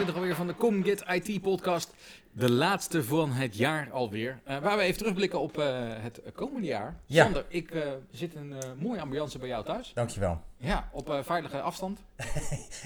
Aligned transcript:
Aflevering 0.00 0.06
26 0.06 0.14
alweer 0.16 0.34
van 0.34 0.46
de 0.46 0.54
Come 0.54 0.82
Get 1.14 1.24
IT 1.26 1.42
podcast. 1.42 1.94
De 2.32 2.50
laatste 2.50 3.04
van 3.04 3.32
het 3.32 3.56
jaar 3.56 3.88
alweer. 3.92 4.40
Eh, 4.44 4.58
waar 4.58 4.76
we 4.76 4.82
even 4.82 4.98
terugblikken 4.98 5.40
op 5.40 5.58
eh, 5.58 5.66
het 5.80 6.20
komende 6.34 6.66
jaar. 6.66 6.96
Ja. 7.06 7.24
Sander, 7.24 7.44
ik 7.48 7.70
eh, 7.70 7.82
zit 8.10 8.34
een 8.34 8.54
mooie 8.78 9.00
ambiance 9.00 9.38
bij 9.38 9.48
jou 9.48 9.64
thuis. 9.64 9.92
Dankjewel. 9.94 10.40
Ja, 10.56 10.88
op 10.92 11.20
veilige 11.24 11.60
afstand. 11.60 11.98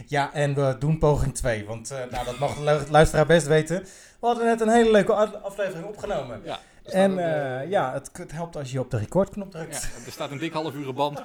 Ja, 0.06 0.32
en 0.32 0.54
we 0.54 0.76
doen 0.78 0.98
poging 0.98 1.34
2, 1.34 1.64
want 1.64 1.88
nou, 2.10 2.24
dat 2.24 2.38
mag 2.38 2.54
de 2.54 2.62
lu- 2.64 2.90
luisteraar 2.90 3.26
best 3.26 3.46
weten. 3.46 3.82
We 4.20 4.26
hadden 4.26 4.44
net 4.44 4.60
een 4.60 4.68
hele 4.68 4.90
leuke 4.90 5.12
aflevering 5.42 5.86
opgenomen. 5.86 6.40
Ja, 6.44 6.58
En 6.84 7.12
ja, 7.68 7.92
het, 7.92 8.10
het 8.12 8.32
helpt 8.32 8.56
als 8.56 8.72
je 8.72 8.80
op 8.80 8.90
de 8.90 8.98
recordknop 8.98 9.52
ja, 9.52 9.58
drukt. 9.58 9.74
er 10.06 10.12
staat 10.12 10.30
een 10.30 10.38
dik 10.38 10.52
half 10.52 10.74
uur 10.74 10.94
band. 10.94 11.22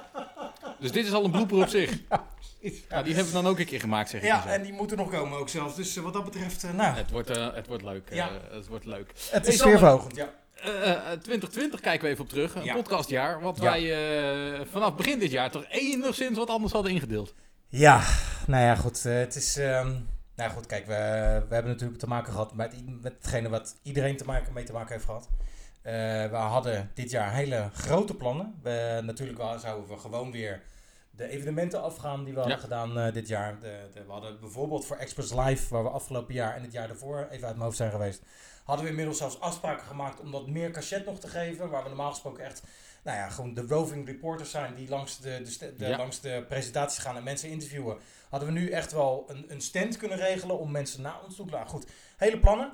Dus 0.80 0.92
dit 0.92 1.06
is 1.06 1.12
al 1.12 1.24
een 1.24 1.30
blooper 1.30 1.56
op 1.62 1.68
zich. 1.68 1.90
Ja, 2.88 3.02
die 3.02 3.14
hebben 3.14 3.32
we 3.32 3.42
dan 3.42 3.46
ook 3.52 3.58
een 3.58 3.66
keer 3.66 3.80
gemaakt, 3.80 4.10
zeg 4.10 4.20
ik 4.20 4.26
Ja, 4.26 4.46
en 4.46 4.62
die 4.62 4.72
moeten 4.72 4.96
nog 4.96 5.10
komen 5.10 5.38
ook 5.38 5.48
zelfs. 5.48 5.76
Dus 5.76 5.96
eh, 5.96 6.02
wat 6.02 6.12
dat 6.12 6.24
betreft, 6.24 6.64
eh, 6.64 6.70
nou, 6.72 6.96
Het 6.96 7.10
wordt, 7.10 7.30
eh, 7.30 7.54
het 7.54 7.66
wordt 7.66 7.82
leuk. 7.82 8.08
Ja. 8.12 8.30
het 8.50 8.66
wordt 8.66 8.84
leuk. 8.84 9.12
het 9.30 9.46
is 9.46 9.58
sfeerverhogend. 9.58 10.16
Ja. 10.16 10.28
Eh, 10.54 10.90
eh, 10.92 10.96
2020 11.20 11.80
kijken 11.80 12.04
we 12.04 12.10
even 12.12 12.24
op 12.24 12.28
terug. 12.30 12.54
Een 12.54 12.64
Ja. 12.64 12.74
podcastjaar. 12.74 13.40
Wat 13.40 13.56
Ja. 13.56 13.62
wij 13.62 13.82
eh, 14.60 14.66
vanaf 14.70 14.94
begin 14.96 15.18
dit 15.18 15.30
jaar 15.30 15.50
toch 15.50 15.64
enigszins 15.68 16.38
wat 16.38 16.48
anders 16.50 16.72
hadden 16.72 16.92
ingedeeld. 16.92 17.34
ja, 17.68 18.02
nou 18.46 18.62
ja, 18.64 18.74
goed. 18.74 19.02
het 19.02 19.36
is, 19.36 19.56
ehm, 19.56 19.92
nou 20.36 20.50
goed, 20.50 20.66
kijk, 20.66 20.86
we, 20.86 20.92
we 21.48 21.54
hebben 21.54 21.72
natuurlijk 21.72 22.00
te 22.00 22.06
maken 22.08 22.32
gehad 22.32 22.54
met, 22.54 22.74
met 23.02 23.12
hetgene 23.18 23.48
wat 23.48 23.76
iedereen 23.82 24.16
te 24.16 24.24
maken, 24.24 24.52
mee 24.52 24.64
te 24.64 24.72
maken 24.72 24.92
heeft 24.92 25.04
gehad. 25.04 25.28
Eh, 25.82 25.92
we 26.30 26.36
hadden 26.36 26.90
dit 26.94 27.10
jaar 27.10 27.32
hele 27.34 27.70
grote 27.74 28.14
plannen. 28.14 28.54
We, 28.62 29.00
natuurlijk 29.04 29.38
wel 29.38 29.58
zouden 29.58 29.88
we 29.88 29.98
gewoon 29.98 30.32
weer 30.32 30.62
de 31.10 31.28
evenementen 31.28 31.82
afgaan 31.82 32.24
die 32.24 32.32
we 32.34 32.38
hadden 32.38 32.56
Ja. 32.56 32.62
gedaan 32.62 32.98
eh, 32.98 33.12
dit 33.12 33.28
jaar. 33.28 33.60
De, 33.60 33.88
de- 33.92 34.04
we 34.04 34.12
hadden 34.12 34.40
bijvoorbeeld 34.40 34.86
voor 34.86 34.96
Express 34.96 35.32
Live, 35.34 35.68
waar 35.74 35.82
we 35.82 35.88
afgelopen 35.90 36.34
jaar 36.34 36.56
en 36.56 36.62
het 36.62 36.72
jaar 36.72 36.86
daarvoor 36.88 37.18
even 37.30 37.46
uit 37.46 37.54
mijn 37.54 37.60
hoofd 37.64 37.76
zijn 37.76 37.90
geweest, 37.90 38.22
hadden 38.64 38.84
we 38.84 38.90
inmiddels 38.90 39.18
zelfs 39.18 39.40
afspraken 39.40 39.86
gemaakt 39.86 40.20
om 40.20 40.30
dat 40.30 40.46
meer 40.46 40.70
cachet 40.70 41.04
nog 41.06 41.18
te 41.18 41.28
geven. 41.28 41.70
Waar 41.70 41.82
we 41.82 41.88
normaal 41.88 42.10
gesproken 42.10 42.44
echt, 42.44 42.62
nou 43.02 43.16
ja, 43.16 43.28
gewoon 43.28 43.54
de 43.54 43.66
roving 43.68 44.06
reporters 44.06 44.50
zijn 44.50 44.74
die 44.74 44.88
langs 44.88 45.18
de, 45.18 45.40
de, 45.42 45.50
st- 45.50 45.60
de- 45.60 45.74
Ja. 45.88 45.96
langs 45.96 46.20
de 46.20 46.44
presentaties 46.48 46.98
gaan 46.98 47.16
en 47.16 47.22
mensen 47.24 47.48
interviewen. 47.48 47.98
Hadden 48.28 48.48
we 48.52 48.58
nu 48.60 48.70
echt 48.70 48.92
wel 48.92 49.24
een, 49.28 49.44
een 49.48 49.60
stand 49.60 49.96
kunnen 49.96 50.18
regelen 50.18 50.58
om 50.58 50.70
mensen 50.70 51.02
naar 51.02 51.22
ons 51.24 51.36
toe 51.36 51.46
te 51.46 51.52
laten. 51.52 51.70
Goed, 51.70 51.86
hele 52.16 52.38
plannen. 52.40 52.72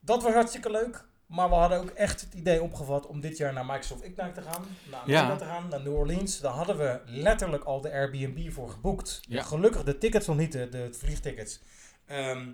Dat 0.00 0.22
was 0.22 0.32
hartstikke 0.32 0.70
leuk. 0.70 1.04
Maar 1.26 1.48
we 1.48 1.54
hadden 1.54 1.78
ook 1.78 1.90
echt 1.90 2.20
het 2.20 2.34
idee 2.34 2.62
opgevat 2.62 3.06
om 3.06 3.20
dit 3.20 3.36
jaar 3.36 3.52
naar 3.52 3.66
Microsoft 3.66 4.02
Ignite 4.02 4.32
te 4.32 4.42
gaan. 4.42 4.64
Naar 4.90 5.00
Ja. 5.06 5.36
Te 5.36 5.44
gaan, 5.44 5.68
naar 5.70 5.80
New 5.82 5.94
Orleans. 5.94 6.40
Daar 6.40 6.52
hadden 6.52 6.78
we 6.78 7.00
letterlijk 7.06 7.64
al 7.64 7.80
de 7.80 7.92
Airbnb 7.92 8.52
voor 8.52 8.70
geboekt. 8.70 9.20
Ja. 9.28 9.42
Gelukkig 9.42 9.82
de 9.84 9.98
tickets 9.98 10.26
nog 10.26 10.36
niet, 10.36 10.52
de, 10.52 10.68
de 10.68 10.88
vliegtickets. 10.92 11.60
Ehm, 12.06 12.46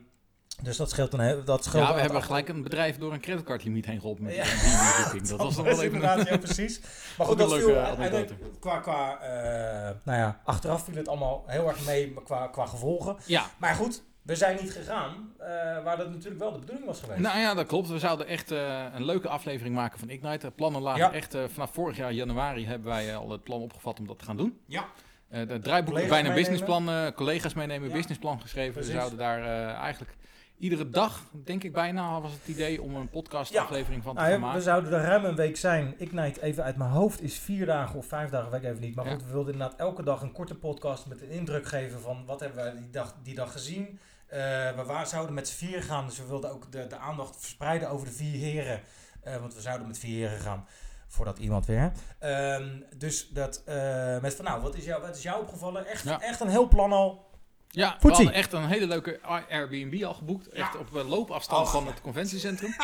dus 0.63 0.77
dat 0.77 0.91
scheelt 0.91 1.13
een. 1.13 1.45
Dat 1.45 1.65
scheelt 1.65 1.87
Ja, 1.87 1.95
we 1.95 2.01
hebben 2.01 2.23
gelijk 2.23 2.49
een 2.49 2.63
bedrijf 2.63 2.99
door 2.99 3.13
een 3.13 3.21
creditcardlimiet 3.21 3.87
heen 3.87 4.01
geholpen 4.01 4.25
met 4.25 4.35
Ja. 4.35 4.43
die 4.45 5.03
booking. 5.03 5.29
Dat 5.29 5.39
was 5.47 5.57
nog 5.57 5.65
wel 5.65 5.75
even 5.75 5.85
inderdaad, 5.85 6.19
een... 6.19 6.27
ja, 6.33 6.37
precies. 6.39 6.81
Maar 7.19 7.27
goed, 7.27 7.39
dat 7.39 7.53
viel 7.55 7.77
anekdote. 7.79 8.01
uiteindelijk 8.01 8.61
qua, 8.61 8.79
qua 8.79 9.21
eh, 9.21 9.97
nou 10.05 10.19
ja, 10.19 10.41
achteraf 10.45 10.85
viel 10.85 10.95
het 10.97 11.09
allemaal 11.09 11.45
heel 11.47 11.69
erg 11.69 11.87
mee 11.87 12.15
qua, 12.25 12.47
qua 12.47 12.67
gevolgen. 12.67 13.17
Ja, 13.27 13.51
Maar 13.59 13.75
goed, 13.75 14.03
we 14.23 14.37
zijn 14.37 14.57
niet 14.61 14.73
gegaan, 14.73 15.33
eh, 15.39 15.47
waar 15.85 15.97
dat 15.97 16.11
natuurlijk 16.11 16.41
wel 16.41 16.53
de 16.53 16.59
bedoeling 16.59 16.87
was 16.87 17.01
geweest. 17.01 17.21
nou 17.21 17.39
ja, 17.39 17.55
dat 17.55 17.67
klopt. 17.67 17.89
We 17.89 17.99
zouden 17.99 18.27
echt 18.27 18.51
eh, 18.51 18.85
een 18.95 19.05
leuke 19.05 19.29
aflevering 19.29 19.75
maken 19.75 19.99
van 19.99 20.09
Ignite. 20.09 20.47
De 20.47 20.53
plannen 20.53 20.83
lagen 20.83 21.01
Ja. 21.01 21.13
echt... 21.13 21.35
eh, 21.35 21.43
vanaf 21.49 21.73
vorig 21.73 21.97
jaar 21.97 22.13
januari 22.13 22.67
hebben 22.67 22.89
wij 22.89 23.17
al 23.17 23.31
het 23.31 23.43
plan 23.43 23.61
opgevat 23.61 23.99
om 23.99 24.07
dat 24.07 24.19
te 24.19 24.25
gaan 24.25 24.37
doen. 24.37 24.59
Ja. 24.67 24.85
Eh 25.29 25.49
de 25.49 25.59
draaiboek 25.59 25.95
bijna 25.95 26.05
een 26.07 26.11
meenemen. 26.11 26.35
businessplan, 26.35 26.89
eh, 26.89 27.07
collega's 27.15 27.55
meenemen, 27.55 27.89
Ja. 27.89 27.95
businessplan 27.95 28.41
geschreven. 28.41 28.73
Precies. 28.73 28.93
We 28.93 28.99
zouden 28.99 29.19
daar 29.19 29.43
eh, 29.43 29.75
eigenlijk 29.75 30.15
iedere 30.59 30.91
dag, 30.91 31.23
denk 31.45 31.63
ik 31.65 31.73
bijna, 31.73 32.21
was 32.21 32.33
het 32.33 32.49
idee 32.49 32.83
om 32.83 32.95
een 32.97 33.09
podcastaflevering 33.09 34.03
van 34.03 34.15
te 34.15 34.21
Nou 34.21 34.31
gaan 34.33 34.41
ja, 34.41 34.41
we 34.41 34.47
maken. 34.47 34.63
zouden 34.63 34.93
er 34.93 35.01
ruim 35.07 35.25
een 35.25 35.35
week 35.37 35.57
zijn. 35.57 35.95
Ignite, 35.99 36.43
even 36.43 36.65
uit 36.65 36.77
mijn 36.77 36.91
hoofd, 36.91 37.23
is 37.23 37.39
vier 37.39 37.67
dagen 37.67 37.99
of 37.99 38.07
vijf 38.07 38.31
dagen, 38.31 38.51
weet 38.51 38.63
ik 38.63 38.69
even 38.69 38.81
niet. 38.81 38.95
Maar 38.95 39.05
Ja. 39.05 39.11
goed, 39.13 39.25
we 39.25 39.33
wilden 39.33 39.53
inderdaad 39.53 39.79
elke 39.79 40.03
dag 40.03 40.23
een 40.23 40.33
korte 40.33 40.55
podcast 40.55 41.07
met 41.07 41.23
een 41.23 41.31
indruk 41.31 41.67
geven 41.67 42.01
van 42.01 42.25
wat 42.27 42.41
hebben 42.41 42.65
we 42.65 42.81
die 42.81 42.91
dag, 42.91 43.15
die 43.23 43.35
dag 43.35 43.53
gezien. 43.53 43.99
Eh, 44.33 44.39
we 44.77 44.83
wa- 44.87 45.05
zouden 45.05 45.35
met 45.35 45.49
z'n 45.49 45.57
vier 45.67 45.83
gaan, 45.83 46.07
dus 46.07 46.19
we 46.19 46.27
wilden 46.27 46.51
ook 46.53 46.73
de, 46.73 46.87
de 46.87 46.97
aandacht 46.97 47.37
verspreiden 47.41 47.91
over 47.91 48.07
de 48.07 48.13
vier 48.13 48.39
heren. 48.39 48.81
Eh, 49.23 49.37
want 49.37 49.55
we 49.55 49.61
zouden 49.61 49.87
met 49.87 49.99
vier 49.99 50.19
heren 50.29 50.41
gaan, 50.43 50.67
voordat 51.09 51.39
iemand 51.39 51.67
weer. 51.67 51.93
Ehm, 52.19 52.69
dus 52.97 53.29
dat, 53.29 53.63
eh, 53.67 54.19
met 54.21 54.35
van 54.35 54.45
nou, 54.45 54.63
wat 54.63 54.75
is, 54.77 54.85
jou, 54.85 55.03
wat 55.03 55.17
is 55.17 55.23
jou 55.23 55.41
opgevallen? 55.43 55.87
Echt, 55.87 56.05
Ja. 56.05 56.21
echt 56.21 56.41
een 56.41 56.49
heel 56.49 56.69
plan 56.69 56.93
al. 56.93 57.31
Ja, 57.69 57.97
we 58.01 58.09
hadden 58.09 58.33
echt 58.33 58.53
een 58.53 58.67
hele 58.67 58.87
leuke 58.87 59.21
Airbnb 59.51 60.03
al 60.05 60.15
geboekt. 60.15 60.49
Echt 60.49 60.77
op 60.77 60.91
loopafstand 60.93 61.67
Oh. 61.67 61.73
van 61.73 61.87
het 61.87 62.01
conventiecentrum. 62.01 62.75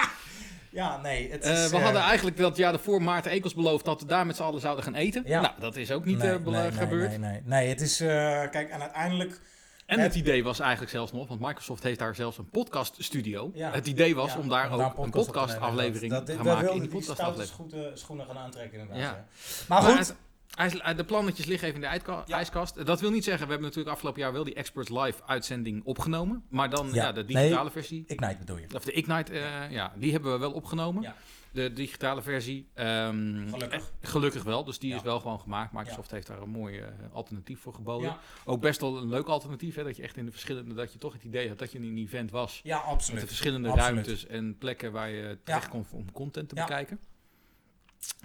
Ja, 0.71 0.97
nee, 1.01 1.31
het 1.31 1.71
we 1.71 1.77
hadden 1.79 2.03
eigenlijk 2.03 2.37
dat 2.37 2.57
jaar 2.57 2.73
ervoor 2.73 3.03
Maarten 3.03 3.31
Ekels 3.31 3.55
beloofd 3.55 3.85
dat 3.85 4.01
we 4.01 4.07
daar 4.07 4.27
met 4.27 4.37
z'n 4.37 4.43
allen 4.43 4.61
zouden 4.61 4.85
gaan 4.85 4.95
eten. 4.95 5.23
Ja. 5.27 5.41
Nou, 5.41 5.55
dat 5.61 5.77
is 5.77 5.91
ook 5.91 6.05
niet 6.05 6.19
nee, 6.19 6.39
bela- 6.39 6.61
nee, 6.61 6.71
nee, 6.71 6.79
gebeurd. 6.79 7.09
Nee, 7.09 7.19
nee, 7.19 7.41
nee, 7.45 7.69
het 7.69 7.81
is... 7.81 7.97
kijk, 7.97 8.69
en 8.71 8.81
uiteindelijk... 8.81 9.41
En 9.89 9.99
Het- 10.01 10.15
idee 10.15 10.45
was 10.45 10.59
eigenlijk 10.61 10.91
zelfs 10.91 11.13
nog, 11.13 11.29
want 11.29 11.41
Microsoft 11.41 11.83
heeft 11.83 11.99
daar 11.99 12.15
zelfs 12.15 12.39
een 12.39 12.49
podcaststudio. 12.51 13.51
Ja. 13.55 13.71
Het 13.71 13.87
idee 13.87 14.15
was 14.15 14.33
Ja, 14.33 14.39
om 14.39 14.49
daar 14.49 14.73
ook 14.73 14.81
een 14.81 14.87
op 14.87 15.05
te 15.05 15.11
podcastaflevering 15.11 16.13
Dat- 16.13 16.27
te 16.27 16.35
gaan 16.35 16.45
wij 16.45 16.55
maken 16.55 16.73
in 16.75 16.81
die 16.81 16.89
die 16.91 17.03
stoute 17.03 17.23
podcastaflevering. 17.23 17.71
schoenen, 17.71 17.99
schoenen 17.99 18.27
gaan 18.27 18.39
aantrekken 18.39 18.79
inderdaad. 18.79 19.03
Ja. 19.03 19.11
Maar 19.69 19.83
Maar 19.83 19.91
goed, 19.91 19.99
het- 19.99 20.11
eh, 20.11 20.17
de 20.97 21.05
plannetjes 21.07 21.47
liggen 21.47 21.69
even 21.69 21.83
in 21.83 21.89
de 21.91 22.01
Ja. 22.27 22.37
ijskast. 22.37 22.87
Dat 22.87 23.01
wil 23.01 23.11
niet 23.11 23.25
zeggen, 23.25 23.45
we 23.45 23.51
hebben 23.53 23.69
natuurlijk 23.69 23.95
afgelopen 23.95 24.21
jaar 24.21 24.33
wel 24.33 24.45
die 24.45 24.55
Experts 24.55 24.89
Live 24.91 25.23
uitzending 25.27 25.85
opgenomen. 25.85 26.45
Maar 26.49 26.71
dan 26.71 26.87
Ja. 26.93 26.95
ja, 27.05 27.13
de 27.13 27.25
digitale 27.25 27.63
Nee. 27.63 27.71
versie. 27.73 28.05
Ignite 28.07 28.37
bedoel 28.39 28.57
je. 28.59 28.67
Of 28.75 28.85
de 28.85 28.93
Ignite, 28.93 29.33
eh, 29.39 29.71
ja, 29.71 29.93
die 29.97 30.13
hebben 30.13 30.33
we 30.33 30.39
wel 30.39 30.53
opgenomen. 30.53 31.03
Ja. 31.03 31.15
De 31.53 31.73
digitale 31.73 32.23
versie. 32.23 32.69
ehm, 32.75 33.49
Gelukkig. 33.49 33.91
eh, 34.01 34.09
gelukkig 34.11 34.43
wel, 34.43 34.65
dus 34.65 34.79
die 34.79 34.91
Ja. 34.91 34.97
is 34.97 35.03
wel 35.03 35.21
gewoon 35.21 35.41
gemaakt. 35.41 35.73
Microsoft 35.73 36.11
heeft 36.11 36.27
daar 36.27 36.43
een 36.43 36.49
mooi 36.51 36.79
eh, 36.79 36.89
alternatief 37.13 37.61
voor 37.61 37.75
geboden. 37.75 38.09
Ja, 38.09 38.19
Ook 38.45 38.61
best 38.61 38.81
wel 38.81 38.97
een 38.97 39.09
leuk 39.09 39.27
alternatief, 39.27 39.75
hè, 39.75 39.85
dat 39.85 39.97
je 39.97 40.03
echt 40.03 40.17
in 40.17 40.25
de 40.25 40.31
verschillende, 40.31 40.75
dat 40.75 40.93
je 40.93 40.99
toch 40.99 41.13
het 41.13 41.25
idee 41.25 41.49
had 41.49 41.59
dat 41.59 41.73
je 41.73 41.79
in 41.79 41.85
een 41.85 41.99
event 41.99 42.31
was. 42.31 42.61
ja 42.63 42.77
Met 42.77 42.85
de 42.85 42.91
absoluut. 42.93 43.25
verschillende 43.25 43.69
Absoluut. 43.69 43.91
ruimtes 44.07 44.27
en 44.27 44.59
plekken 44.59 44.93
waar 44.93 45.11
je 45.11 45.39
terecht 45.45 45.69
kon 45.69 45.87
om 45.93 46.13
content 46.13 46.49
te 46.49 46.55
Ja. 46.57 46.65
bekijken. 46.67 47.01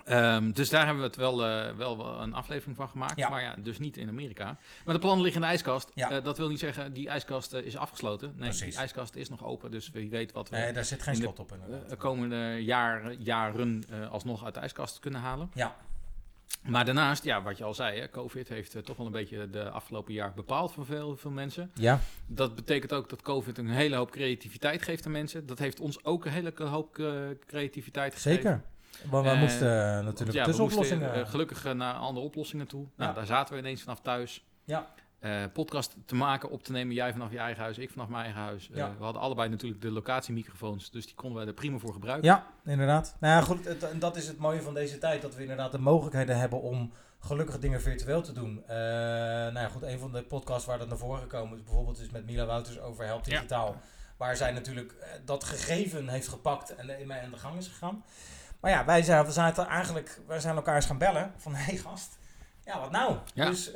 Ehm, 0.05 0.51
dus 0.51 0.69
daar 0.69 0.81
hebben 0.85 1.03
we 1.03 1.07
het 1.07 1.17
wel, 1.17 1.45
eh, 1.45 1.75
wel 1.75 2.19
een 2.21 2.33
aflevering 2.33 2.75
van 2.75 2.89
gemaakt. 2.89 3.17
Ja. 3.17 3.29
Maar 3.29 3.41
ja, 3.41 3.55
dus 3.57 3.79
niet 3.79 3.97
in 3.97 4.07
Amerika. 4.09 4.57
Maar 4.85 4.93
de 4.93 4.99
plannen 4.99 5.23
liggen 5.23 5.41
in 5.41 5.47
de 5.47 5.53
ijskast. 5.53 5.91
Ja. 5.93 6.11
Eh, 6.11 6.23
dat 6.23 6.37
wil 6.37 6.49
niet 6.49 6.59
zeggen, 6.59 6.93
die 6.93 7.09
ijskast 7.09 7.53
eh, 7.53 7.65
is 7.65 7.77
afgesloten. 7.77 8.27
Nee, 8.37 8.49
Precies. 8.49 8.69
die 8.69 8.77
ijskast 8.77 9.15
is 9.15 9.29
nog 9.29 9.43
open. 9.45 9.71
Dus 9.71 9.89
wie 9.89 10.09
weet 10.09 10.31
wat 10.31 10.49
we 10.49 10.55
Nee, 10.55 10.73
daar 10.73 10.85
zit 10.85 11.01
geen 11.01 11.15
slot 11.15 11.39
op 11.39 11.51
inderdaad. 11.51 11.89
de 11.89 11.95
komende 11.95 12.63
jaar, 12.63 13.13
jaren 13.13 13.83
alsnog 14.09 14.45
uit 14.45 14.53
de 14.53 14.59
ijskast 14.59 14.99
kunnen 14.99 15.19
halen. 15.21 15.49
Ja, 15.53 15.75
Maar 16.61 16.85
daarnaast, 16.85 17.23
ja, 17.23 17.41
wat 17.41 17.57
je 17.57 17.63
al 17.63 17.73
zei, 17.73 17.99
hè, 17.99 18.09
COVID 18.09 18.47
heeft 18.47 18.85
toch 18.85 18.97
wel 18.97 19.05
een 19.05 19.11
beetje 19.11 19.49
de 19.49 19.69
afgelopen 19.69 20.13
jaar 20.13 20.33
bepaald 20.33 20.71
voor 20.73 20.85
veel, 20.85 21.15
veel 21.17 21.31
mensen. 21.31 21.71
ja. 21.73 21.99
Dat 22.27 22.55
betekent 22.55 22.93
ook 22.93 23.09
dat 23.09 23.21
COVID 23.21 23.57
een 23.57 23.69
hele 23.69 23.95
hoop 23.95 24.11
creativiteit 24.11 24.81
geeft 24.81 25.05
aan 25.05 25.11
mensen. 25.11 25.45
Dat 25.45 25.59
heeft 25.59 25.79
ons 25.79 26.03
ook 26.03 26.25
een 26.25 26.31
hele 26.31 26.53
hoop 26.55 26.93
creativiteit 27.47 28.13
gegeven. 28.13 28.41
zeker. 28.41 28.61
Maar 29.11 29.23
we 29.23 29.29
Eh, 29.29 29.39
moesten 29.39 29.97
eh, 29.97 30.03
natuurlijk 30.05 30.37
ja, 30.37 30.43
tussenoplossingen... 30.43 31.13
eh, 31.13 31.27
gelukkig 31.29 31.65
eh, 31.65 31.71
naar 31.73 31.93
andere 31.93 32.25
oplossingen 32.25 32.67
toe. 32.67 32.85
Nou, 32.95 33.09
Ja. 33.09 33.15
daar 33.15 33.25
zaten 33.25 33.53
we 33.53 33.59
ineens 33.59 33.81
vanaf 33.81 33.99
thuis. 34.01 34.45
Ja. 34.63 34.87
Podcast 35.53 35.95
te 36.05 36.15
maken, 36.15 36.49
op 36.49 36.63
te 36.63 36.71
nemen. 36.71 36.95
Jij 36.95 37.11
vanaf 37.11 37.31
je 37.31 37.37
eigen 37.37 37.63
huis, 37.63 37.77
ik 37.77 37.89
vanaf 37.89 38.07
mijn 38.07 38.23
eigen 38.23 38.41
huis. 38.41 38.67
We 38.73 38.81
hadden 38.99 39.21
allebei 39.21 39.49
natuurlijk 39.49 39.81
de 39.81 39.91
locatiemicrofoons. 39.91 40.91
Dus 40.91 41.05
die 41.05 41.15
konden 41.15 41.37
wij 41.37 41.47
er 41.47 41.53
prima 41.53 41.77
voor 41.77 41.93
gebruiken. 41.93 42.29
Ja, 42.29 42.45
inderdaad. 42.65 43.15
Nou 43.19 43.33
ja, 43.33 43.41
goed, 43.41 43.65
het- 43.65 43.83
en 43.83 43.99
dat 43.99 44.15
is 44.15 44.27
het 44.27 44.37
mooie 44.37 44.61
van 44.61 44.73
deze 44.73 44.97
tijd. 44.97 45.21
Dat 45.21 45.35
we 45.35 45.41
inderdaad 45.41 45.71
de 45.71 45.77
mogelijkheden 45.79 46.37
hebben 46.39 46.61
om 46.61 46.93
gelukkig 47.19 47.59
dingen 47.59 47.81
virtueel 47.81 48.21
te 48.21 48.31
doen. 48.33 48.63
Nou 48.67 49.53
ja, 49.59 49.67
goed, 49.67 49.81
een 49.83 49.99
van 49.99 50.11
de 50.11 50.23
podcasts 50.23 50.65
waar 50.65 50.77
dat 50.77 50.87
naar 50.87 50.97
voren 50.97 51.21
gekomen 51.21 51.57
is 51.57 51.63
bijvoorbeeld 51.63 51.99
is 51.99 52.09
met 52.09 52.25
Mila 52.25 52.45
Wouters 52.45 52.79
over 52.79 53.05
Help 53.05 53.25
Ja. 53.25 53.31
Digitaal. 53.31 53.75
Waar 54.17 54.35
zij 54.35 54.51
natuurlijk 54.51 54.95
dat 55.25 55.43
gegeven 55.43 56.07
heeft 56.07 56.27
gepakt 56.27 56.75
en 56.75 56.99
ermee 56.99 57.21
aan 57.21 57.31
de 57.31 57.37
gang 57.37 57.57
is 57.57 57.67
gegaan. 57.67 58.03
Maar 58.63 58.71
ja, 58.71 58.85
wij 58.85 59.03
zijn, 59.03 59.25
we 59.25 59.31
zaten 59.31 59.67
eigenlijk, 59.67 60.19
wij 60.27 60.39
zijn 60.39 60.55
elkaar 60.55 60.75
eens 60.75 60.85
gaan 60.85 60.97
bellen 60.97 61.31
van 61.37 61.55
hé 61.55 61.63
hey 61.69 61.77
gast, 61.77 62.17
ja 62.65 62.79
wat 62.79 62.91
nou? 62.91 63.15
Ja. 63.33 63.45
Dus 63.45 63.67
eh, 63.71 63.73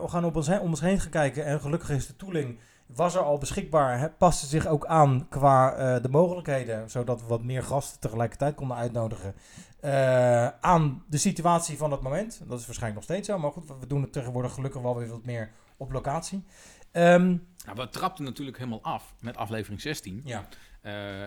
we 0.00 0.08
gaan 0.08 0.24
op 0.24 0.36
ons 0.36 0.46
heen, 0.46 0.60
om 0.60 0.68
ons 0.68 0.80
heen 0.80 1.00
gaan 1.00 1.10
kijken 1.10 1.44
en 1.44 1.60
gelukkig 1.60 1.90
is 1.90 2.06
de 2.06 2.16
tooling 2.16 2.58
was 2.86 3.14
er 3.14 3.20
al 3.22 3.38
beschikbaar. 3.38 3.98
Hè, 3.98 4.10
paste 4.10 4.46
zich 4.46 4.66
ook 4.66 4.86
aan 4.86 5.26
qua 5.28 5.72
eh, 5.74 6.02
de 6.02 6.08
mogelijkheden, 6.08 6.90
zodat 6.90 7.20
we 7.20 7.26
wat 7.26 7.42
meer 7.42 7.62
gasten 7.62 8.00
tegelijkertijd 8.00 8.54
konden 8.54 8.76
uitnodigen. 8.76 9.34
eh, 9.80 10.46
aan 10.60 11.04
de 11.08 11.18
situatie 11.18 11.76
van 11.76 11.90
het 11.92 12.00
moment. 12.00 12.40
Dat 12.46 12.60
is 12.60 12.66
waarschijnlijk 12.66 12.94
nog 12.94 13.04
steeds 13.04 13.28
zo, 13.28 13.38
maar 13.38 13.52
goed, 13.52 13.68
we 13.80 13.86
doen 13.86 14.02
het 14.02 14.12
tegenwoordig 14.12 14.52
gelukkig 14.52 14.82
wel 14.82 14.96
weer 14.96 15.08
wat 15.08 15.24
meer 15.24 15.50
op 15.76 15.92
locatie. 15.92 16.44
Ehm, 16.92 17.26
Nou, 17.64 17.76
we 17.76 17.88
trapten 17.88 18.24
natuurlijk 18.24 18.58
helemaal 18.58 18.82
af 18.82 19.14
met 19.20 19.36
aflevering 19.36 19.80
16 19.80 20.22
ja, 20.24 20.46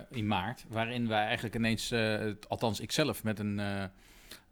in 0.09 0.27
maart. 0.27 0.65
Waarin 0.67 1.07
wij 1.07 1.23
eigenlijk 1.25 1.55
ineens, 1.55 1.91
eh, 1.91 2.31
althans 2.47 2.79
ikzelf, 2.79 3.23
met 3.23 3.39
een 3.39 3.59
eh, 3.59 3.83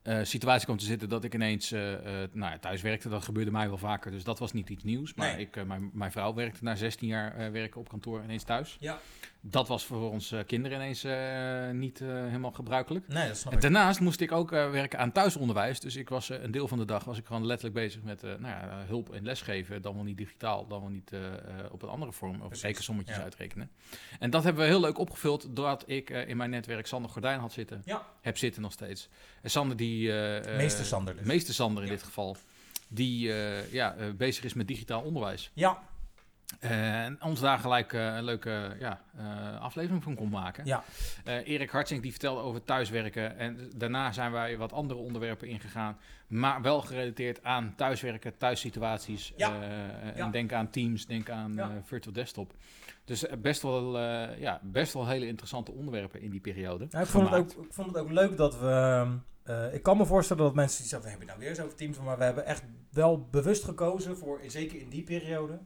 eh, 0.02 0.26
situatie 0.26 0.66
kwam 0.66 0.78
te 0.78 0.86
zitten 0.86 1.10
dat 1.10 1.24
ik 1.24 1.34
ineens 1.34 1.72
eh, 1.72 1.94
eh, 2.24 2.30
nou, 2.32 2.52
ja, 2.52 2.58
thuis 2.60 2.82
werkte. 2.82 3.10
Dat 3.10 3.24
gebeurde 3.24 3.52
mij 3.52 3.68
wel 3.68 3.78
vaker, 3.78 4.12
dus 4.12 4.24
dat 4.24 4.40
was 4.40 4.54
niet 4.54 4.70
iets 4.70 4.84
nieuws. 4.84 5.14
Maar 5.14 5.36
Nee. 5.36 5.46
ik, 5.46 5.56
eh, 5.56 5.64
mijn, 5.64 5.90
mijn 5.94 6.12
vrouw 6.12 6.34
werkte 6.34 6.64
na 6.64 6.76
16 6.76 7.08
jaar 7.08 7.36
eh, 7.38 7.50
werken 7.52 7.80
op 7.80 7.90
kantoor 7.90 8.24
ineens 8.24 8.44
thuis. 8.44 8.78
Ja. 8.80 9.00
Dat 9.46 9.68
was 9.68 9.86
voor 9.86 10.12
onze 10.12 10.38
eh, 10.38 10.46
kinderen 10.46 10.78
ineens 10.78 11.04
eh, 11.04 11.70
niet 11.70 12.02
eh, 12.02 12.08
helemaal 12.08 12.52
gebruikelijk. 12.52 13.08
nee, 13.08 13.28
dat 13.28 13.38
snap 13.38 13.52
En 13.52 13.58
ik. 13.58 13.64
daarnaast 13.64 14.00
moest 14.00 14.22
ik 14.22 14.32
ook 14.32 14.50
werken 14.50 15.00
aan 15.00 15.12
thuisonderwijs. 15.12 15.80
Dus 15.80 15.96
ik 15.96 16.10
was 16.10 16.30
een 16.30 16.52
deel 16.52 16.68
van 16.68 16.78
de 16.78 16.86
dag 16.86 17.04
was 17.04 17.18
ik 17.18 17.26
gewoon 17.26 17.46
letterlijk 17.46 17.76
bezig 17.76 18.04
met 18.04 18.22
nou 18.22 18.42
ja, 18.42 18.84
hulp 18.88 19.14
en 19.14 19.24
lesgeven. 19.24 19.82
Dan 19.82 19.94
wel 19.94 20.04
niet 20.04 20.18
digitaal, 20.18 20.68
dan 20.68 20.80
wel 20.80 20.90
niet 20.90 21.12
op 21.72 21.82
een 21.82 21.90
andere 21.90 22.12
vorm. 22.12 22.42
Of 22.42 22.62
rekensommetjes 22.62 23.16
ja. 23.16 23.24
uitrekenen. 23.24 23.72
En 24.20 24.30
dat 24.30 24.44
hebben 24.44 24.64
we 24.64 24.70
heel 24.70 24.80
leuk 24.80 24.98
opgevuld 24.98 25.56
doordat 25.56 25.84
ik 25.88 26.10
in 26.10 26.38
mijn 26.38 26.50
netwerk 26.50 26.88
Sander 26.88 27.12
Gordijn 27.12 27.40
had 27.40 27.52
zitten. 27.52 27.82
Ja. 27.86 28.06
Heb 28.22 28.38
zitten 28.38 28.62
nog 28.62 28.72
steeds. 28.72 29.10
En 29.42 29.50
Sander 29.50 29.78
die... 29.78 30.12
Meester 30.58 30.86
Sander 30.86 31.16
dus. 31.16 31.26
Meester 31.26 31.54
Sander 31.54 31.84
in 31.84 31.90
dit 31.90 32.04
geval. 32.04 32.38
Die 32.88 33.34
ja, 33.72 33.96
bezig 34.18 34.44
is 34.44 34.54
met 34.54 34.68
digitaal 34.68 35.02
onderwijs. 35.02 35.52
Ja, 35.54 35.82
en 36.60 37.18
ons 37.24 37.40
daar 37.40 37.58
gelijk 37.60 37.94
eh, 37.94 38.16
een 38.16 38.24
leuke 38.24 38.76
ja, 38.80 39.02
eh, 39.18 39.62
aflevering 39.62 40.04
van 40.04 40.16
kon 40.16 40.30
maken. 40.30 40.66
ja, 40.66 40.84
Eh, 41.24 41.48
Erik 41.48 41.70
Hartsink 41.70 42.02
die 42.02 42.12
vertelde 42.12 42.42
over 42.42 42.64
thuiswerken. 42.64 43.38
En 43.38 43.70
daarna 43.76 44.12
zijn 44.12 44.32
wij 44.32 44.58
wat 44.58 44.74
andere 44.74 45.00
onderwerpen 45.00 45.48
ingegaan. 45.48 45.98
Maar 46.28 46.62
wel 46.62 46.82
gerelateerd 46.82 47.44
aan 47.44 47.74
thuiswerken, 47.76 48.38
thuissituaties. 48.38 49.34
Ja. 49.38 49.62
Eh, 49.62 50.08
en 50.08 50.14
Ja. 50.16 50.30
denk 50.30 50.54
aan 50.54 50.70
Teams, 50.70 51.06
denk 51.06 51.30
aan 51.30 51.60
eh, 51.60 51.68
Virtual 51.84 52.14
Desktop. 52.14 52.54
Dus 53.06 53.26
eh, 53.28 53.38
best, 53.38 53.62
wel, 53.62 53.98
eh, 54.00 54.40
ja, 54.40 54.60
best 54.64 54.94
wel 54.94 55.08
hele 55.08 55.28
interessante 55.28 55.72
onderwerpen 55.72 56.22
in 56.22 56.30
die 56.30 56.40
periode. 56.42 56.88
Ja, 56.90 57.00
ik, 57.00 57.06
vond 57.06 57.30
het 57.30 57.40
ook, 57.40 57.52
ik 57.66 57.74
vond 57.74 57.88
het 57.88 57.98
ook 57.98 58.10
leuk 58.12 58.38
dat 58.38 58.60
we. 58.60 59.06
eh, 59.44 59.74
ik 59.74 59.84
kan 59.84 59.98
me 59.98 60.06
voorstellen 60.06 60.44
dat 60.44 60.56
mensen 60.56 60.80
die 60.80 60.88
zeggen: 60.88 61.04
we 61.04 61.10
hebben 61.10 61.28
nou 61.28 61.40
weer 61.40 61.50
eens 61.50 61.60
over 61.66 61.76
teams. 61.78 62.00
Maar 62.00 62.18
we 62.18 62.24
hebben 62.24 62.46
echt 62.46 62.64
wel 62.92 63.28
bewust 63.32 63.64
gekozen 63.64 64.18
voor, 64.18 64.40
zeker 64.48 64.80
in 64.80 64.90
die 64.90 65.04
periode. 65.04 65.60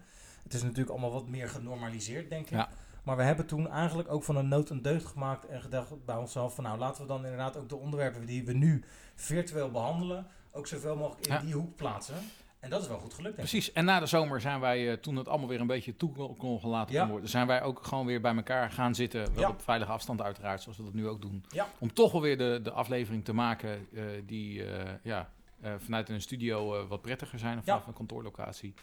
Het 0.48 0.56
is 0.56 0.62
natuurlijk 0.64 0.90
allemaal 0.90 1.12
wat 1.12 1.28
meer 1.28 1.50
genormaliseerd, 1.50 2.30
denk 2.30 2.46
ik. 2.46 2.52
Ja. 2.52 2.70
Maar 3.04 3.18
we 3.18 3.24
hebben 3.24 3.46
toen 3.46 3.70
eigenlijk 3.70 4.12
ook 4.12 4.24
van 4.24 4.36
een 4.36 4.48
nood 4.48 4.70
een 4.70 4.82
deugd 4.82 5.06
gemaakt 5.06 5.46
en 5.46 5.62
gedacht 5.62 6.06
bij 6.06 6.16
onszelf: 6.16 6.56
van 6.56 6.64
nou 6.64 6.78
laten 6.78 7.02
we 7.02 7.08
dan 7.08 7.24
inderdaad 7.24 7.58
ook 7.58 7.70
de 7.70 7.76
onderwerpen 7.76 8.26
die 8.26 8.46
we 8.46 8.54
nu 8.54 8.84
virtueel 9.16 9.72
behandelen, 9.72 10.28
ook 10.52 10.68
zoveel 10.68 10.96
mogelijk 10.96 11.28
in 11.28 11.34
Ja. 11.34 11.40
die 11.40 11.54
hoek 11.54 11.76
plaatsen. 11.76 12.16
En 12.60 12.70
dat 12.70 12.82
is 12.82 12.88
wel 12.88 12.98
goed 12.98 13.14
gelukt. 13.14 13.36
Denk 13.36 13.48
ik. 13.48 13.52
Precies. 13.52 13.72
En 13.74 13.86
na 13.86 14.00
de 14.00 14.06
zomer 14.06 14.42
zijn 14.42 14.60
wij, 14.60 14.92
eh, 14.92 14.98
toen 14.98 15.16
het 15.16 15.28
allemaal 15.28 15.48
weer 15.48 15.60
een 15.60 15.68
beetje 15.68 15.96
toe 15.96 16.36
kon- 16.38 16.60
gelaten 16.60 16.94
Ja. 16.94 17.08
worden, 17.08 17.30
zijn 17.30 17.48
wij 17.48 17.62
ook 17.62 17.84
gewoon 17.86 18.06
weer 18.06 18.22
bij 18.22 18.36
elkaar 18.36 18.72
gaan 18.72 18.96
zitten. 18.96 19.34
Wel 19.34 19.42
Ja. 19.44 19.50
op 19.50 19.62
veilige 19.62 19.92
afstand 19.92 20.22
uiteraard, 20.22 20.62
zoals 20.62 20.78
we 20.78 20.84
dat 20.84 20.94
nu 20.94 21.08
ook 21.08 21.22
doen. 21.22 21.46
Om 21.80 21.94
toch 21.94 22.12
wel 22.12 22.22
weer 22.22 22.38
de, 22.38 22.60
de 22.64 22.72
aflevering 22.72 23.26
te 23.26 23.34
maken 23.34 23.88
eh, 23.94 24.04
die 24.26 24.66
eh, 24.66 24.94
ja, 25.04 25.30
vanuit 25.78 26.10
een 26.10 26.22
studio 26.22 26.88
wat 26.88 27.02
prettiger 27.02 27.40
zijn 27.40 27.58
of 27.58 27.64
vanaf 27.64 27.88
een 27.88 27.94
kantoorlocatie. 27.94 28.74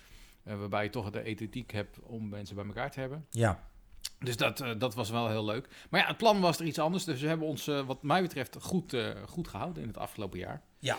Eh, 0.44 0.58
waarbij 0.58 0.85
je 0.85 0.91
toch 0.91 1.11
de 1.11 1.23
ethiek 1.23 1.73
hebt 1.73 1.99
om 2.00 2.29
mensen 2.29 2.56
bij 2.56 2.64
elkaar 2.64 2.91
te 2.91 3.00
hebben. 3.00 3.26
Ja, 3.31 3.69
Dus 4.19 4.37
dat, 4.37 4.61
eh, 4.61 4.70
dat 4.79 4.94
was 4.94 5.11
wel 5.11 5.29
heel 5.29 5.44
leuk. 5.44 5.69
Maar 5.91 6.00
ja, 6.00 6.06
het 6.06 6.17
plan 6.17 6.41
was 6.41 6.58
er 6.58 6.67
iets 6.67 6.79
anders. 6.79 7.05
Dus 7.05 7.20
we 7.20 7.29
hebben 7.29 7.46
ons, 7.46 7.67
eh, 7.67 7.87
wat 7.87 8.02
mij 8.02 8.23
betreft, 8.23 8.56
goed, 8.61 8.96
goed 9.26 9.49
gehouden 9.49 9.82
in 9.82 9.88
het 9.88 9.99
afgelopen 9.99 10.38
jaar. 10.38 10.62
Ja. 10.79 10.96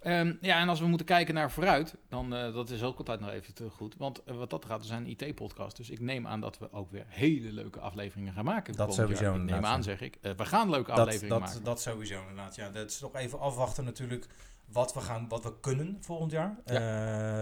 Ehm, 0.00 0.34
ja, 0.40 0.60
en 0.60 0.68
als 0.68 0.80
we 0.80 0.86
moeten 0.86 1.06
kijken 1.06 1.34
naar 1.34 1.50
vooruit, 1.50 1.96
dan 2.08 2.30
dat 2.30 2.70
is 2.70 2.82
ook 2.82 2.98
altijd 2.98 3.20
nog 3.20 3.30
even 3.30 3.54
te 3.54 3.70
goed. 3.70 3.94
Want 3.98 4.22
wat 4.26 4.50
dat 4.50 4.64
gaat, 4.64 4.80
we 4.80 4.86
zijn 4.86 5.04
een 5.04 5.10
IT-podcast. 5.10 5.76
Dus 5.76 5.90
ik 5.90 6.00
neem 6.00 6.26
aan 6.26 6.40
dat 6.40 6.58
we 6.58 6.72
ook 6.72 6.90
weer 6.90 7.04
hele 7.08 7.52
leuke 7.52 7.80
afleveringen 7.80 8.32
gaan 8.32 8.44
maken. 8.44 8.74
Dat 8.74 8.94
sowieso 8.94 9.24
jaar. 9.24 9.34
Ik 9.34 9.42
neem 9.42 9.64
aan, 9.64 9.82
zeg 9.82 10.00
ik. 10.00 10.18
We 10.20 10.44
gaan 10.44 10.70
leuke 10.70 10.90
dat, 10.90 10.98
afleveringen 10.98 11.38
dat, 11.40 11.48
maken. 11.48 11.64
dat 11.64 11.80
sowieso 11.80 12.20
inderdaad. 12.20 12.56
Ja, 12.56 12.70
dat 12.70 12.90
is 12.90 13.00
nog 13.00 13.14
even 13.14 13.40
afwachten 13.40 13.84
natuurlijk 13.84 14.26
wat 14.72 14.94
we, 14.94 15.00
gaan, 15.00 15.28
wat 15.28 15.42
we 15.42 15.60
kunnen 15.60 15.96
volgend 16.00 16.30
jaar. 16.30 16.56
Ja. 16.64 16.80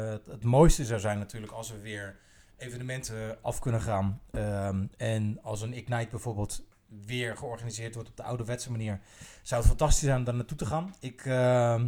Uh, 0.04 0.10
het, 0.10 0.26
het, 0.26 0.44
mooiste 0.44 0.84
zou 0.84 1.00
zijn 1.00 1.18
natuurlijk 1.18 1.52
als 1.52 1.70
we 1.70 1.80
weer 1.80 2.16
evenementen 2.56 3.38
af 3.42 3.58
kunnen 3.58 3.80
gaan. 3.80 4.20
Um, 4.32 4.90
en 4.96 5.38
als 5.42 5.60
een 5.60 5.72
Ignite 5.72 6.10
bijvoorbeeld 6.10 6.62
weer 7.06 7.36
georganiseerd 7.36 7.94
wordt 7.94 8.08
op 8.08 8.16
de 8.16 8.22
ouderwetse 8.22 8.70
manier, 8.70 9.00
zou 9.42 9.60
het 9.60 9.70
fantastisch 9.70 10.04
zijn 10.04 10.18
om 10.18 10.24
daar 10.24 10.34
naartoe 10.34 10.56
te 10.56 10.66
gaan. 10.66 10.94
Ik 11.00 11.24
uh, 11.24 11.82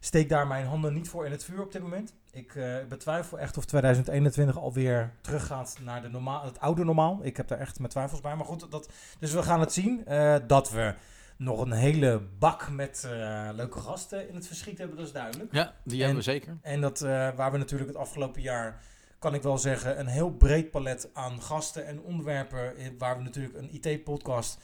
steek 0.00 0.28
daar 0.28 0.46
mijn 0.46 0.66
handen 0.66 0.94
niet 0.94 1.08
voor 1.08 1.26
in 1.26 1.30
het 1.30 1.44
vuur 1.44 1.62
op 1.62 1.72
dit 1.72 1.82
moment. 1.82 2.14
Ik 2.30 2.54
uh, 2.54 2.76
betwijfel 2.88 3.38
echt 3.38 3.56
of 3.56 3.64
2021 3.64 4.58
alweer 4.58 5.12
teruggaat 5.20 5.78
naar 5.80 6.02
de 6.02 6.08
normaal, 6.08 6.44
het 6.44 6.60
oude 6.60 6.84
normaal. 6.84 7.18
Ik 7.22 7.36
heb 7.36 7.48
daar 7.48 7.58
echt 7.58 7.78
mijn 7.78 7.90
twijfels 7.90 8.20
bij. 8.20 8.36
Maar 8.36 8.46
goed, 8.46 8.70
dat, 8.70 8.90
dus 9.18 9.32
we 9.32 9.42
gaan 9.42 9.60
het 9.60 9.72
zien. 9.72 10.04
Uh, 10.08 10.36
dat 10.46 10.70
we 10.70 10.94
nog 11.36 11.60
een 11.60 11.72
hele 11.72 12.22
bak 12.38 12.70
met 12.70 13.02
uh, 13.06 13.48
leuke 13.54 13.78
gasten 13.78 14.28
in 14.28 14.34
het 14.34 14.46
verschiet 14.46 14.78
hebben, 14.78 14.96
dat 14.96 15.06
is 15.06 15.12
duidelijk. 15.12 15.52
Ja, 15.52 15.74
die 15.84 15.98
en, 15.98 16.04
hebben 16.04 16.24
we 16.24 16.30
zeker. 16.30 16.56
En 16.62 16.80
dat 16.80 17.00
uh, 17.00 17.08
waar 17.34 17.52
we 17.52 17.58
natuurlijk 17.58 17.90
het 17.90 17.98
afgelopen 17.98 18.42
jaar, 18.42 18.82
kan 19.18 19.34
ik 19.34 19.42
wel 19.42 19.58
zeggen, 19.58 19.98
een 19.98 20.06
heel 20.06 20.30
breed 20.30 20.70
palet 20.70 21.10
aan 21.12 21.42
gasten 21.42 21.86
en 21.86 22.00
onderwerpen. 22.00 22.74
Waar 22.98 23.16
we 23.16 23.22
natuurlijk 23.22 23.56
een 23.56 23.74
IT-podcast 23.82 24.60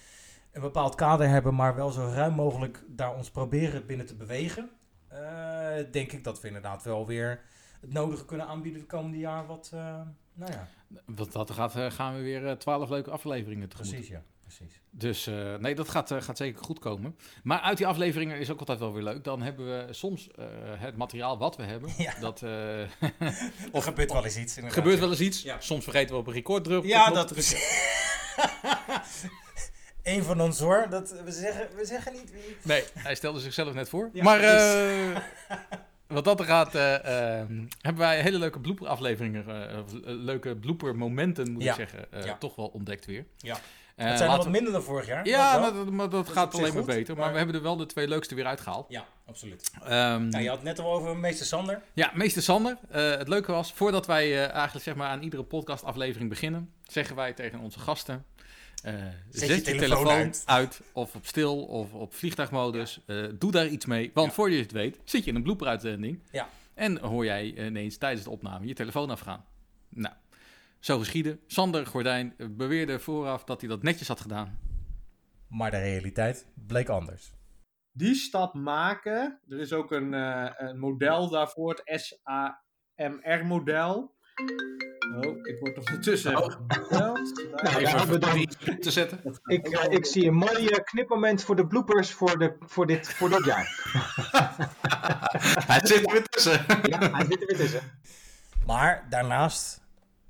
een 0.53 0.61
bepaald 0.61 0.95
kader 0.95 1.29
hebben, 1.29 1.55
maar 1.55 1.75
wel 1.75 1.91
zo 1.91 2.11
ruim 2.15 2.35
mogelijk 2.35 2.85
daar 2.89 3.15
ons 3.15 3.31
proberen 3.31 3.87
binnen 3.87 4.07
te 4.07 4.15
bewegen. 4.15 4.71
Uh, 5.13 5.75
denk 5.91 6.13
ik 6.13 6.25
dat 6.25 6.41
we 6.41 6.47
inderdaad 6.47 6.83
wel 6.83 7.07
weer 7.07 7.41
het 7.81 7.93
nodige 7.93 8.25
kunnen 8.25 8.47
aanbieden 8.47 8.81
het 8.81 8.91
komende 8.91 9.19
jaar. 9.19 9.47
Wat, 9.47 9.71
nou 10.35 10.53
ja. 10.53 10.69
Wat 11.05 11.33
dat 11.33 11.51
gaat, 11.51 11.75
gaan 11.93 12.17
we 12.17 12.23
weer 12.23 12.59
twaalf 12.59 12.89
leuke 12.89 13.11
afleveringen 13.11 13.69
tegemoet. 13.69 13.93
Precies, 13.93 14.11
ja. 14.11 14.23
Precies. 14.57 14.81
Dus 14.91 15.27
uh, 15.27 15.57
nee, 15.57 15.75
dat 15.75 15.89
gaat, 15.89 16.11
uh, 16.11 16.23
gaat 16.23 16.37
zeker 16.37 16.65
goed 16.65 16.79
komen. 16.79 17.17
Maar 17.43 17.61
uit 17.61 17.77
die 17.77 17.87
afleveringen 17.87 18.39
is 18.39 18.51
ook 18.51 18.59
altijd 18.59 18.79
wel 18.79 18.93
weer 18.93 19.03
leuk. 19.03 19.25
Dan 19.25 19.43
hebben 19.43 19.67
we 19.67 19.93
soms 19.93 20.29
uh, 20.39 20.45
het 20.77 20.97
materiaal 20.97 21.39
wat 21.39 21.57
we 21.57 21.63
hebben. 21.63 21.91
Ja. 22.03 22.15
Dat, 22.21 22.43
of 23.73 23.85
gebeurt 23.91 24.13
wel 24.13 24.25
eens 24.25 24.37
iets. 24.37 24.57
Er 24.57 24.71
gebeurt 24.71 24.99
wel 24.99 25.11
eens 25.11 25.21
iets. 25.21 25.43
Ja. 25.43 25.61
Soms 25.61 25.85
vergeten 25.85 26.15
we 26.15 26.21
op 26.21 26.27
een 26.27 26.33
record 26.33 26.65
drukken. 26.65 26.89
Ja, 26.89 27.11
dat 27.11 27.33
precies. 27.33 27.91
Eén 30.03 30.23
van 30.23 30.41
ons 30.41 30.59
hoor. 30.59 30.87
Dat, 30.91 31.23
we, 31.25 31.33
zeggen, 31.33 31.69
we 31.77 31.85
zeggen 31.85 32.13
niet 32.13 32.31
wie. 32.31 32.57
Nee, 32.63 32.85
hij 32.95 33.15
stelde 33.15 33.41
zichzelf 33.41 33.75
net 33.75 33.89
voor. 33.89 34.11
Ja, 34.13 34.23
maar 34.23 34.41
wat 36.07 36.25
dat 36.25 36.41
er 36.41 36.47
gaat, 36.47 36.75
uh, 36.75 36.83
uh, 36.83 36.99
hebben 37.81 37.97
wij 37.97 38.23
hele 38.23 38.39
leuke 38.39 38.61
blooper 38.61 38.87
afleveringen, 38.87 39.45
leuke 40.05 40.57
blooper 40.57 40.97
momenten 40.97 41.53
moet 41.53 41.63
ja. 41.63 41.71
ik 41.71 41.77
zeggen, 41.77 42.07
ja. 42.25 42.37
toch 42.39 42.55
wel 42.55 42.67
ontdekt 42.67 43.07
weer. 43.07 43.27
Ja. 43.37 43.61
Het 43.97 44.19
zijn 44.19 44.31
er 44.31 44.37
wat 44.37 44.45
we... 44.45 44.51
minder 44.51 44.73
dan 44.73 44.83
vorig 44.83 45.07
jaar. 45.07 45.27
Ja, 45.27 45.59
maar 45.59 45.73
dat, 45.73 45.91
maar 45.91 46.09
dat 46.09 46.29
gaat 46.29 46.55
alleen 46.55 46.75
maar 46.75 46.83
goed, 46.83 46.95
beter. 46.95 47.15
Maar... 47.15 47.23
maar 47.25 47.33
we 47.33 47.39
hebben 47.39 47.57
er 47.57 47.63
wel 47.63 47.77
de 47.77 47.87
twee 47.87 48.09
leukste 48.09 48.35
weer 48.35 48.47
uitgehaald. 48.47 48.87
Ja, 48.89 49.07
absoluut. 49.27 49.71
Um, 49.83 49.89
nou, 49.89 50.39
je 50.43 50.49
had 50.49 50.57
het 50.57 50.67
net 50.67 50.79
al 50.79 50.93
over 50.93 51.17
meester 51.17 51.47
Sander. 51.47 51.83
Ja, 51.93 52.11
meester 52.15 52.43
Sander. 52.43 52.79
het 52.91 53.29
leuke 53.29 53.53
was, 53.53 53.73
voordat 53.73 54.07
wij 54.07 54.47
eigenlijk 54.49 54.85
zeg 54.85 54.95
maar 54.95 55.09
aan 55.09 55.23
iedere 55.23 55.43
podcastaflevering 55.43 56.29
beginnen, 56.29 56.73
zeggen 56.87 57.17
wij 57.17 57.33
tegen 57.33 57.59
onze 57.59 57.79
gasten, 57.79 58.25
uh, 58.85 58.93
zet, 59.31 59.49
zet, 59.49 59.57
je, 59.57 59.63
telefoon, 59.63 59.89
telefoon 59.89 60.09
uit. 60.09 60.43
uit. 60.47 60.81
of 60.93 61.15
op 61.15 61.27
stil 61.27 61.65
of 61.65 61.93
op 61.93 62.15
vliegtuigmodus. 62.15 63.01
Ja. 63.07 63.29
Doe 63.39 63.51
daar 63.51 63.67
iets 63.67 63.87
mee, 63.87 64.11
want 64.15 64.29
ja. 64.29 64.35
voor 64.35 64.51
je 64.51 64.59
het 64.59 64.73
weet 64.73 64.99
zit 65.05 65.25
je 65.25 65.31
in 65.31 65.37
een 65.37 65.43
blooper-uitzending 65.43 66.19
ja. 66.31 66.49
en 66.75 66.99
hoor 66.99 67.25
jij 67.25 67.55
ineens 67.67 67.97
tijdens 67.97 68.25
de 68.25 68.31
opname 68.31 68.67
je 68.67 68.75
telefoon 68.75 69.11
afgaan. 69.11 69.45
Nou, 69.89 70.15
zo 70.85 70.99
geschieden. 70.99 71.41
Sander 71.47 71.87
Gordijn 71.87 72.35
beweerde 72.51 72.99
vooraf 72.99 73.45
dat 73.45 73.61
hij 73.61 73.71
dat 73.71 73.83
netjes 73.83 74.09
had 74.09 74.21
gedaan. 74.21 74.59
Maar 75.49 75.71
de 75.71 75.79
realiteit 75.79 76.47
bleek 76.67 76.89
anders. 76.89 77.33
Die 77.93 78.15
stap 78.15 78.55
maken, 78.55 79.41
er 79.49 79.61
is 79.61 79.73
ook 79.73 79.93
een, 79.93 80.13
uh, 80.13 80.51
een 80.57 80.79
model 80.79 81.31
daarvoor, 81.31 81.81
het 81.85 82.15
SAMR-model. 82.97 84.15
Oh, 85.15 85.47
ik 85.47 85.57
word 85.61 85.79
ondertussen 85.79 86.37
oh. 86.37 86.55
gebeld. 86.69 87.45
Nou, 87.63 87.77
even 87.77 88.21
te 88.81 88.91
zetten. 88.91 89.21
Ik, 89.45 89.69
uh, 89.69 89.85
ik 89.89 90.07
zie 90.07 90.27
een 90.27 90.35
mooi 90.35 90.67
knipmoment 90.85 91.43
voor 91.43 91.57
de 91.57 91.67
bloopers 91.67 92.13
voor, 92.13 92.39
de, 92.39 92.57
voor, 92.61 92.87
dit, 92.87 93.09
voor 93.09 93.29
dit 93.29 93.45
jaar. 93.45 93.81
hij 95.71 95.81
zit 95.83 96.07
er 96.07 96.13
weer 96.13 96.29
tussen. 96.29 96.65
ja, 96.83 96.99
hij 96.99 97.25
zit 97.25 97.41
er 97.41 97.47
weer 97.47 97.57
tussen. 97.57 97.81
Maar 98.67 99.07
daarnaast, 99.09 99.82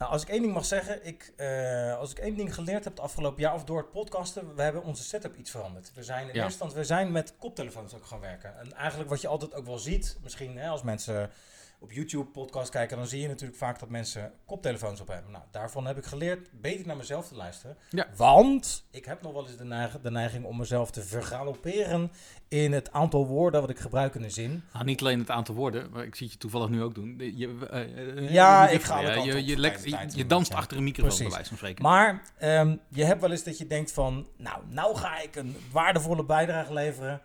nou, 0.03 0.15
als 0.15 0.23
ik 0.23 0.29
één 0.29 0.43
ding 0.43 0.55
mag 0.55 0.65
zeggen, 0.65 1.07
ik, 1.07 1.33
uh, 1.37 1.99
als 1.99 2.11
ik 2.11 2.19
één 2.19 2.37
ding 2.37 2.55
geleerd 2.55 2.85
heb 2.85 2.93
het 2.93 3.03
afgelopen 3.03 3.43
jaar 3.43 3.55
of 3.55 3.65
door 3.65 3.79
het 3.79 3.91
podcasten, 3.91 4.55
we 4.55 4.63
hebben 4.63 4.83
onze 4.83 5.03
setup 5.03 5.37
iets 5.37 5.51
veranderd. 5.51 5.93
We 5.95 6.03
zijn 6.03 6.21
in 6.21 6.27
ja. 6.27 6.33
eerste 6.33 6.49
instantie, 6.49 6.77
we 6.79 6.85
zijn 6.85 7.13
met 7.13 7.35
koptelefoons 7.39 7.95
ook 7.95 8.05
gaan 8.05 8.21
werken. 8.21 8.59
En 8.59 8.73
eigenlijk 8.73 9.11
wat 9.11 9.21
je 9.21 9.29
altijd 9.29 9.55
ook 9.55 9.67
wel 9.67 9.79
ziet, 9.79 10.17
misschien 10.23 10.57
hè, 10.57 10.69
als 10.69 10.83
mensen 10.83 11.31
op 11.83 11.93
YouTube 11.93 12.25
podcast 12.31 12.71
kijken, 12.71 12.97
dan 12.97 13.07
zie 13.07 13.21
je 13.21 13.29
natuurlijk 13.29 13.59
vaak 13.59 13.79
dat 13.79 13.89
mensen 13.89 14.33
koptelefoons 14.47 15.01
op 15.01 15.09
hebben. 15.09 15.33
Nou, 15.33 15.45
daarvan 15.51 15.87
heb 15.87 15.97
ik 15.99 16.05
geleerd 16.05 16.49
beter 16.61 16.87
naar 16.87 16.97
mezelf 16.97 17.29
te 17.29 17.35
luisteren. 17.37 17.77
Ja. 17.91 18.07
Want 18.17 18.85
ik 18.91 19.05
heb 19.05 19.23
nog 19.23 19.33
wel 19.33 19.47
eens 19.47 19.57
de, 19.57 19.65
neig- 19.65 20.01
de 20.01 20.11
neiging 20.11 20.45
om 20.45 20.57
mezelf 20.57 20.91
te 20.91 21.03
vergaloperen 21.03 22.11
in 22.49 22.73
het 22.73 22.93
aantal 22.93 23.27
woorden 23.27 23.61
wat 23.61 23.71
ik 23.71 23.79
gebruik 23.79 24.15
in 24.15 24.23
een 24.23 24.31
zin. 24.31 24.63
Nou, 24.73 24.85
niet 24.85 25.01
alleen 25.01 25.19
het 25.19 25.31
aantal 25.31 25.55
woorden, 25.55 25.91
maar 25.91 26.05
ik 26.05 26.15
zie 26.15 26.25
het 26.25 26.35
je 26.35 26.41
toevallig 26.41 26.69
nu 26.69 26.83
ook 26.83 26.95
doen. 26.95 27.15
Je, 27.19 27.57
Ja, 28.31 28.69
ik 28.69 28.83
ga 28.83 29.01
ja, 29.01 29.13
je, 29.25 29.45
je, 29.45 29.57
lekt- 29.59 29.89
tijd 29.89 30.15
je, 30.15 30.27
danst 30.27 30.55
achter 30.55 30.77
een 30.77 30.85
microfoon, 30.85 31.09
Precies. 31.17 31.27
bij 31.27 31.35
wijze 31.35 31.49
van 31.49 31.59
spreken. 31.59 31.83
Maar 31.83 32.23
ehm, 32.39 32.77
je 32.89 33.05
hebt 33.05 33.21
wel 33.21 33.31
eens 33.31 33.45
dat 33.45 33.59
je 33.59 33.67
denkt 33.67 33.93
van, 33.93 34.29
nou, 34.37 34.63
nou 34.69 34.97
ga 34.97 35.21
ik 35.21 35.37
een 35.37 35.57
waardevolle 35.73 36.25
bijdrage 36.25 36.73
leveren. 36.73 37.21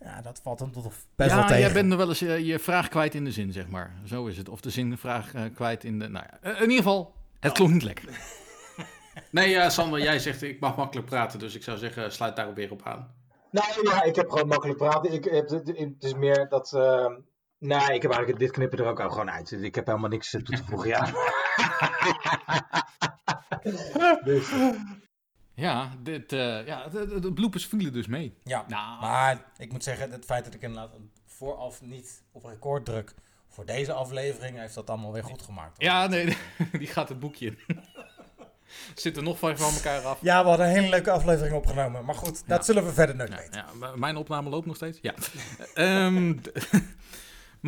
Ja, 0.00 0.20
dat 0.20 0.40
valt 0.42 0.58
dan 0.58 0.70
toch 0.70 0.92
best 1.16 1.30
wel 1.30 1.38
ja, 1.38 1.46
tegen. 1.46 1.62
jij 1.62 1.72
bent 1.72 1.94
wel 1.94 2.08
eens 2.08 2.18
je, 2.18 2.44
je 2.44 2.58
vraag 2.58 2.88
kwijt 2.88 3.14
in 3.14 3.24
de 3.24 3.32
zin, 3.32 3.52
zeg 3.52 3.68
maar. 3.68 3.94
Zo 4.04 4.26
is 4.26 4.36
het. 4.36 4.48
Of 4.48 4.60
de 4.60 4.70
zin 4.70 4.98
vraag 4.98 5.34
eh, 5.34 5.42
kwijt 5.54 5.84
in 5.84 5.98
de... 5.98 6.08
Nou 6.08 6.24
ja, 6.30 6.38
eh, 6.40 6.54
in 6.54 6.60
ieder 6.60 6.76
geval, 6.76 7.14
het 7.40 7.52
klonk 7.52 7.72
niet 7.72 7.82
lekker. 7.82 8.08
nee, 9.30 9.48
ja, 9.48 9.70
Sander, 9.70 10.00
jij 10.00 10.18
zegt 10.18 10.42
ik 10.42 10.60
mag 10.60 10.76
makkelijk 10.76 11.06
praten, 11.06 11.38
dus 11.38 11.54
ik 11.54 11.62
zou 11.62 11.78
zeggen, 11.78 12.12
sluit 12.12 12.36
daarop 12.36 12.54
weer 12.54 12.70
op 12.70 12.82
aan. 12.84 13.14
Nou 13.50 13.66
ja, 13.82 14.02
ik 14.02 14.16
heb 14.16 14.30
gewoon 14.30 14.48
makkelijk 14.48 14.78
praten. 14.78 15.12
Ik, 15.12 15.24
het, 15.24 15.50
het, 15.50 15.66
het 15.66 16.04
is 16.04 16.14
meer 16.14 16.48
dat. 16.48 16.72
ehm 16.72 17.12
nee, 17.58 17.94
ik 17.94 18.02
heb 18.02 18.10
eigenlijk 18.10 18.38
dit 18.38 18.50
knippen 18.50 18.78
er 18.78 18.86
ook 18.86 19.00
al 19.00 19.10
gewoon 19.10 19.30
uit. 19.30 19.52
Ik 19.52 19.74
heb 19.74 19.86
helemaal 19.86 20.08
niks 20.08 20.34
eh, 20.34 20.42
toe 20.42 20.56
te 20.56 20.64
voegen. 20.64 20.88
Ja. 20.88 21.06
dus, 24.24 24.50
Ja, 25.58 25.90
dit, 26.02 26.32
eh, 26.32 26.66
ja 26.66 26.88
de, 26.88 27.32
bloepers 27.34 27.66
vielen 27.66 27.92
dus 27.92 28.06
mee. 28.06 28.34
Ja, 28.44 28.64
Nou, 28.68 29.00
maar 29.00 29.44
ik 29.56 29.72
moet 29.72 29.82
zeggen, 29.84 30.10
het 30.10 30.24
feit 30.24 30.44
dat 30.44 30.54
ik 30.54 30.62
inderdaad 30.62 30.90
vooraf 31.26 31.82
niet 31.82 32.22
op 32.32 32.44
record 32.44 32.84
druk 32.84 33.14
voor 33.48 33.66
deze 33.66 33.92
aflevering, 33.92 34.58
heeft 34.58 34.74
dat 34.74 34.90
allemaal 34.90 35.12
weer 35.12 35.24
goed 35.24 35.42
gemaakt. 35.42 35.76
hoor. 35.82 35.90
Ja, 35.90 36.06
nee, 36.06 36.36
die 36.78 36.86
gaat 36.86 37.08
het 37.08 37.20
boekje 37.20 37.46
in. 37.46 37.58
Zitten 38.94 39.24
nog 39.24 39.38
vijf 39.38 39.58
van 39.58 39.74
elkaar 39.74 40.00
af. 40.06 40.18
Ja, 40.20 40.42
we 40.42 40.48
hadden 40.48 40.66
een 40.66 40.72
hele 40.72 40.88
leuke 40.88 41.10
aflevering 41.10 41.54
opgenomen. 41.56 42.04
Maar 42.04 42.14
goed, 42.14 42.48
dat 42.48 42.58
Ja. 42.58 42.62
zullen 42.64 42.84
we 42.84 42.92
verder 42.92 43.16
nooit 43.16 43.28
Ja, 43.30 43.36
weten. 43.36 43.64
ja, 43.80 43.96
mijn 43.96 44.16
opname 44.16 44.48
loopt 44.50 44.66
nog 44.66 44.76
steeds. 44.76 44.98
Ja. 45.02 45.14
Ehm, 45.74 46.34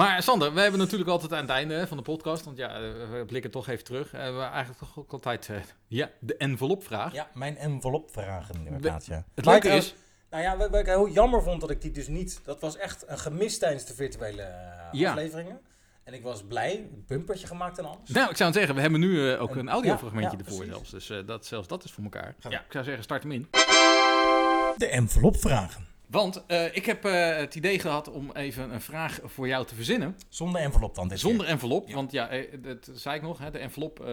maar 0.00 0.22
Sander, 0.22 0.54
we 0.54 0.60
hebben 0.60 0.80
natuurlijk 0.80 1.10
altijd 1.10 1.32
aan 1.32 1.40
het 1.40 1.50
einde 1.50 1.86
van 1.86 1.96
de 1.96 2.02
podcast, 2.02 2.44
want 2.44 2.56
ja, 2.56 2.68
eh, 2.74 2.80
we 3.10 3.24
blikken 3.26 3.50
toch 3.50 3.68
even 3.68 3.84
terug. 3.84 4.12
Eh, 4.12 4.20
we 4.36 4.40
eigenlijk 4.42 4.78
toch 4.78 4.98
ook 4.98 5.12
altijd 5.12 5.48
eh, 5.48 5.56
ja, 5.86 6.10
de 6.20 6.36
envelopvraag. 6.36 7.12
Ja, 7.12 7.28
mijn 7.34 7.56
envelopvragen 7.56 8.54
inderdaad, 8.66 9.06
ja. 9.06 9.24
Het 9.34 9.44
leuke 9.44 9.68
is, 9.68 9.94
Nou 10.30 10.42
ja, 10.42 10.56
wat 10.56 10.74
ik 10.74 10.86
heel 10.86 11.08
jammer 11.08 11.42
vond 11.42 11.60
dat 11.60 11.70
ik 11.70 11.80
die 11.82 11.90
dus 11.90 12.08
niet... 12.08 12.40
Dat 12.44 12.60
was 12.60 12.76
echt 12.76 13.04
een 13.08 13.18
gemis 13.18 13.58
tijdens 13.58 13.84
de 13.84 13.94
virtuele 13.94 14.54
Ja. 14.92 15.10
afleveringen. 15.10 15.60
En 16.04 16.14
ik 16.14 16.22
was 16.22 16.44
blij, 16.44 16.76
een 16.76 17.04
bumpertje 17.06 17.46
gemaakt 17.46 17.78
en 17.78 17.84
alles. 17.84 18.08
nou, 18.10 18.30
ik 18.30 18.36
zou 18.36 18.48
het 18.48 18.58
zeggen, 18.58 18.74
we 18.74 18.80
hebben 18.80 19.00
nu 19.00 19.36
ook 19.36 19.50
En- 19.50 19.58
een 19.58 19.68
audiofragmentje 19.68 20.36
ja, 20.36 20.44
ja, 20.44 20.50
ervoor 20.50 20.64
zelfs. 20.64 20.90
Dus 20.90 21.12
dat, 21.26 21.46
zelfs 21.46 21.68
dat 21.68 21.84
is 21.84 21.92
voor 21.92 22.04
elkaar. 22.04 22.34
Ja, 22.48 22.58
ik 22.60 22.72
zou 22.72 22.84
zeggen, 22.84 23.02
start 23.04 23.22
hem 23.22 23.32
in. 23.32 23.48
De 24.76 24.86
envelopvragen. 24.90 25.86
Want 26.10 26.46
eh, 26.46 26.76
ik 26.76 26.86
heb 26.86 27.04
eh, 27.04 27.36
het 27.36 27.54
idee 27.54 27.78
gehad 27.78 28.10
om 28.10 28.30
even 28.32 28.72
een 28.74 28.80
vraag 28.80 29.18
voor 29.24 29.48
jou 29.48 29.66
te 29.66 29.74
verzinnen. 29.74 30.16
Zonder 30.28 30.60
envelop 30.60 30.94
dan 30.94 31.08
dit 31.08 31.20
Zonder 31.20 31.40
keer. 31.44 31.54
envelop, 31.54 31.88
Ja. 31.88 31.94
want 31.94 32.12
ja, 32.12 32.28
eh, 32.28 32.56
dat 32.62 32.90
zei 32.94 33.16
ik 33.16 33.22
nog, 33.22 33.38
hè, 33.38 33.50
de 33.50 33.58
envelop 33.58 34.04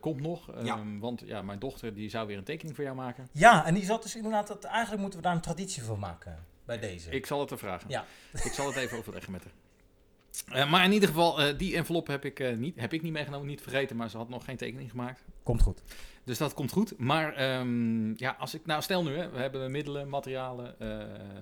komt 0.00 0.20
nog. 0.20 0.46
Ja. 0.62 0.76
Ehm, 0.76 0.98
Want 0.98 1.22
ja, 1.26 1.42
mijn 1.42 1.58
dochter 1.58 1.94
die 1.94 2.08
zou 2.08 2.26
weer 2.26 2.36
een 2.38 2.44
tekening 2.44 2.76
voor 2.76 2.84
jou 2.84 2.96
maken. 2.96 3.28
Ja, 3.32 3.66
en 3.66 3.74
die 3.74 3.84
zat 3.84 4.02
dus 4.02 4.16
inderdaad... 4.16 4.46
Dat, 4.46 4.64
eigenlijk 4.64 5.00
moeten 5.00 5.18
we 5.18 5.24
daar 5.24 5.34
een 5.34 5.40
traditie 5.40 5.82
van 5.82 5.98
maken. 5.98 6.44
Bij 6.64 6.78
deze. 6.78 7.10
Ik 7.10 7.26
zal 7.26 7.40
het 7.40 7.50
er 7.50 7.58
vragen. 7.58 7.90
Ja. 7.90 8.04
Ik 8.32 8.52
zal 8.52 8.66
het 8.66 8.76
even 8.76 8.98
overleggen 8.98 9.32
met 9.32 9.44
haar. 9.44 10.68
Maar 10.68 10.84
in 10.84 10.92
ieder 10.92 11.08
geval, 11.08 11.56
die 11.56 11.76
envelop 11.76 12.06
heb 12.06 12.24
ik, 12.24 12.56
niet, 12.56 12.80
heb 12.80 12.92
ik 12.92 13.02
niet 13.02 13.12
meegenomen, 13.12 13.46
niet 13.46 13.60
vergeten, 13.62 13.96
maar 13.96 14.10
ze 14.10 14.16
had 14.16 14.28
nog 14.28 14.44
geen 14.44 14.56
tekening 14.56 14.90
gemaakt. 14.90 15.24
Komt 15.42 15.62
goed. 15.62 15.82
Dus 16.24 16.38
dat 16.38 16.54
komt 16.54 16.72
goed. 16.72 16.98
Maar 16.98 17.34
ehm, 17.34 18.12
ja, 18.16 18.36
als 18.38 18.54
ik 18.54 18.66
nou 18.66 18.82
stel 18.82 19.02
nu, 19.02 19.16
hè, 19.16 19.30
we 19.30 19.38
hebben 19.38 19.70
middelen, 19.70 20.08
materialen, 20.08 20.80
eh, 20.80 20.88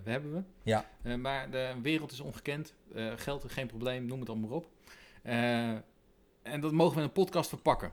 we 0.05 0.11
hebben 0.11 0.33
we. 0.33 0.43
Ja. 0.63 0.87
Eh, 1.03 1.15
maar 1.15 1.51
de 1.51 1.75
wereld 1.83 2.13
is 2.13 2.21
ongekend, 2.21 2.75
eh, 2.95 3.13
geld 3.17 3.45
is 3.45 3.53
geen 3.53 3.67
probleem, 3.67 4.07
noem 4.07 4.21
het 4.21 4.29
allemaal 4.29 4.49
maar 4.49 4.59
op. 4.59 4.67
En 6.43 6.61
dat 6.61 6.73
mogen 6.73 6.95
we 6.95 7.01
in 7.01 7.07
een 7.07 7.13
podcast 7.13 7.49
verpakken. 7.49 7.93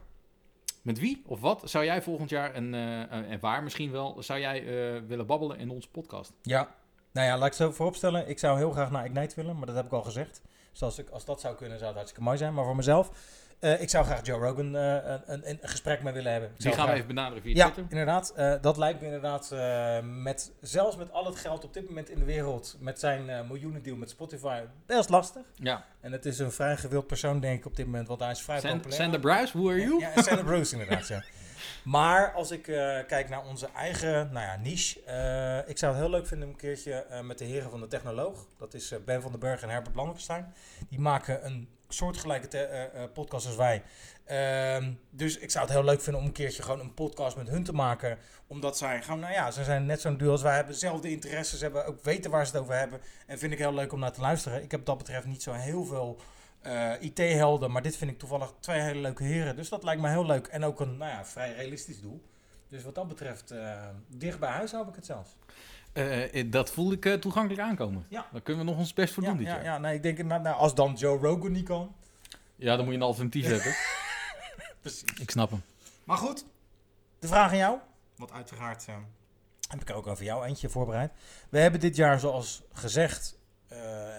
Met 0.82 0.98
wie 0.98 1.22
of 1.26 1.40
wat 1.40 1.62
zou 1.64 1.84
jij 1.84 2.02
volgend 2.02 2.30
jaar, 2.30 2.54
en, 2.54 2.74
eh, 2.74 3.32
en 3.32 3.40
waar 3.40 3.62
misschien 3.62 3.90
wel, 3.90 4.22
zou 4.22 4.40
jij 4.40 4.64
willen 5.06 5.26
babbelen 5.26 5.58
in 5.58 5.70
onze 5.70 5.90
podcast? 5.90 6.32
Ja. 6.42 6.74
Nou 7.12 7.26
ja, 7.26 7.38
laat 7.38 7.46
ik 7.46 7.52
zo 7.52 7.70
vooropstellen. 7.70 8.28
Ik 8.28 8.38
zou 8.38 8.58
heel 8.58 8.70
graag 8.70 8.90
naar 8.90 9.04
Ignite 9.04 9.34
willen, 9.34 9.56
maar 9.56 9.66
dat 9.66 9.76
heb 9.76 9.84
ik 9.84 9.92
al 9.92 10.02
gezegd. 10.02 10.42
Dus 10.70 10.82
als, 10.82 10.98
ik, 10.98 11.10
als 11.10 11.24
dat 11.24 11.40
zou 11.40 11.56
kunnen, 11.56 11.76
zou 11.76 11.88
het 11.88 11.96
hartstikke 11.96 12.24
mooi 12.24 12.38
zijn. 12.38 12.54
Maar 12.54 12.64
voor 12.64 12.76
mezelf, 12.76 13.10
eh, 13.60 13.80
ik 13.80 13.90
zou 13.90 14.04
graag 14.04 14.26
Joe 14.26 14.38
Rogan 14.40 14.76
eh, 14.76 14.94
een, 15.04 15.22
een, 15.26 15.58
een 15.62 15.68
gesprek 15.68 16.02
mee 16.02 16.12
willen 16.12 16.32
hebben. 16.32 16.50
Ik 16.50 16.60
Die 16.60 16.72
gaan 16.72 16.86
we 16.88 16.92
even 16.92 17.06
benaderen 17.06 17.42
via 17.42 17.54
Ja, 17.54 17.64
Twitter. 17.64 17.84
inderdaad. 17.90 18.32
Eh, 18.36 18.54
dat 18.60 18.76
lijkt 18.76 19.00
me 19.00 19.06
inderdaad, 19.06 19.54
met, 20.22 20.52
zelfs 20.60 20.96
met 20.96 21.12
al 21.12 21.24
het 21.26 21.36
geld 21.36 21.64
op 21.64 21.74
dit 21.74 21.88
moment 21.88 22.10
in 22.10 22.18
de 22.18 22.24
wereld, 22.24 22.76
met 22.80 23.00
zijn 23.00 23.30
eh 23.30 23.40
miljoenen 23.48 23.82
deal 23.82 23.96
met 23.96 24.10
Spotify, 24.10 24.60
best 24.86 25.08
lastig. 25.08 25.42
Ja. 25.54 25.84
En 26.00 26.12
het 26.12 26.26
is 26.26 26.38
een 26.38 26.52
vrij 26.52 26.76
gewild 26.76 27.06
persoon, 27.06 27.40
denk 27.40 27.58
ik, 27.58 27.66
op 27.66 27.76
dit 27.76 27.86
moment, 27.86 28.08
want 28.08 28.20
hij 28.20 28.30
is 28.30 28.40
vrij 28.42 28.60
populair. 28.60 28.92
Sander 28.92 29.20
Bruce, 29.20 29.58
who 29.58 29.68
are 29.68 29.80
you? 29.80 30.00
Ja, 30.00 30.22
Sander 30.22 30.44
Bruce 30.44 30.72
inderdaad, 30.72 31.08
ja. 31.08 31.22
Maar 31.82 32.32
als 32.32 32.50
ik 32.50 32.68
eh, 32.68 32.98
kijk 33.06 33.28
naar 33.28 33.46
onze 33.46 33.68
eigen 33.76 34.32
nou 34.32 34.46
ja, 34.46 34.56
niche, 34.56 35.02
eh, 35.02 35.68
ik 35.68 35.78
zou 35.78 35.92
het 35.92 36.00
heel 36.00 36.10
leuk 36.10 36.26
vinden 36.26 36.46
om 36.48 36.54
een 36.54 36.60
keertje 36.60 36.92
eh, 36.92 37.20
met 37.20 37.38
de 37.38 37.44
heren 37.44 37.70
van 37.70 37.80
de 37.80 37.86
Technoloog, 37.86 38.46
dat 38.58 38.74
is 38.74 38.94
Ben 39.04 39.22
van 39.22 39.30
den 39.30 39.40
Burg 39.40 39.62
en 39.62 39.68
Herbert 39.68 39.92
Blankenstein, 39.92 40.54
die 40.88 41.00
maken 41.00 41.46
een 41.46 41.68
soortgelijke 41.88 43.10
podcast 43.12 43.46
als 43.46 43.56
wij. 43.56 43.82
Ehm, 44.24 44.92
dus 45.10 45.38
ik 45.38 45.50
zou 45.50 45.64
het 45.64 45.74
heel 45.74 45.84
leuk 45.84 46.00
vinden 46.00 46.20
om 46.20 46.26
een 46.26 46.34
keertje 46.34 46.62
gewoon 46.62 46.80
een 46.80 46.94
podcast 46.94 47.36
met 47.36 47.48
hun 47.48 47.64
te 47.64 47.72
maken. 47.72 48.18
Omdat 48.46 48.76
zij 48.76 49.02
gewoon, 49.02 49.20
nou 49.20 49.32
ja, 49.32 49.50
ze 49.50 49.64
zijn 49.64 49.86
net 49.86 50.00
zo'n 50.00 50.16
duo 50.16 50.30
als 50.30 50.42
wij, 50.42 50.54
hebben 50.54 50.72
dezelfde 50.72 51.10
interesses, 51.10 51.60
hebben 51.60 51.86
ook 51.86 52.02
weten 52.02 52.30
waar 52.30 52.46
ze 52.46 52.52
het 52.52 52.60
over 52.60 52.74
hebben. 52.74 53.00
En 53.26 53.38
vind 53.38 53.52
ik 53.52 53.58
heel 53.58 53.74
leuk 53.74 53.92
om 53.92 53.98
naar 53.98 54.12
te 54.12 54.20
luisteren. 54.20 54.62
Ik 54.62 54.70
heb 54.70 54.84
dat 54.84 54.98
betreft 54.98 55.26
niet 55.26 55.42
zo 55.42 55.52
heel 55.52 55.84
veel 55.84 56.20
eh, 56.62 56.92
IT-helden, 57.00 57.70
maar 57.70 57.82
dit 57.82 57.96
vind 57.96 58.10
ik 58.10 58.18
toevallig 58.18 58.52
twee 58.60 58.80
hele 58.80 59.00
leuke 59.00 59.24
heren. 59.24 59.56
Dus 59.56 59.68
dat 59.68 59.82
lijkt 59.82 60.02
me 60.02 60.08
heel 60.08 60.26
leuk. 60.26 60.46
En 60.46 60.64
ook 60.64 60.80
een, 60.80 60.96
nou 60.96 61.10
ja, 61.10 61.24
vrij 61.24 61.54
realistisch 61.54 62.00
doel. 62.00 62.22
Dus 62.70 62.82
wat 62.82 62.94
dat 62.94 63.08
betreft, 63.08 63.50
eh, 63.50 63.88
dicht 64.08 64.38
bij 64.38 64.50
huis 64.50 64.72
hou 64.72 64.88
ik 64.88 64.94
het 64.94 65.06
zelfs. 65.06 65.36
Eh, 65.92 66.50
dat 66.50 66.70
voel 66.70 66.92
ik 66.92 67.04
eh, 67.06 67.14
toegankelijk 67.14 67.62
aankomen. 67.62 68.06
Ja. 68.08 68.26
Daar 68.32 68.40
kunnen 68.40 68.64
we 68.64 68.70
nog 68.70 68.78
ons 68.78 68.92
best 68.92 69.14
voor 69.14 69.22
Ja, 69.22 69.28
doen 69.28 69.38
dit 69.38 69.46
ja, 69.46 69.54
jaar. 69.54 69.64
ja, 69.64 69.78
nee, 69.78 69.94
ik 69.94 70.02
denk, 70.02 70.22
nou, 70.22 70.42
nou, 70.42 70.56
als 70.56 70.74
dan 70.74 70.94
Joe 70.94 71.18
Rogan 71.18 71.52
niet 71.52 71.64
kan. 71.64 71.94
Ja, 72.56 72.76
dan 72.76 72.84
moet 72.84 72.94
je 72.94 73.00
een 73.00 73.06
alternatief 73.06 73.46
hebben. 73.54 73.74
Precies. 74.80 75.20
Ik 75.20 75.30
snap 75.30 75.50
hem. 75.50 75.62
Maar 76.04 76.16
goed, 76.16 76.44
de 77.18 77.26
vraag 77.26 77.50
aan 77.50 77.56
jou. 77.56 77.78
Want 78.16 78.32
uiteraard 78.32 78.86
heb 79.68 79.80
ik 79.80 79.96
ook 79.96 80.06
over 80.06 80.24
jou 80.24 80.44
eentje 80.44 80.68
voorbereid. 80.68 81.12
We 81.48 81.58
hebben 81.58 81.80
dit 81.80 81.96
jaar, 81.96 82.20
zoals 82.20 82.62
gezegd, 82.72 83.38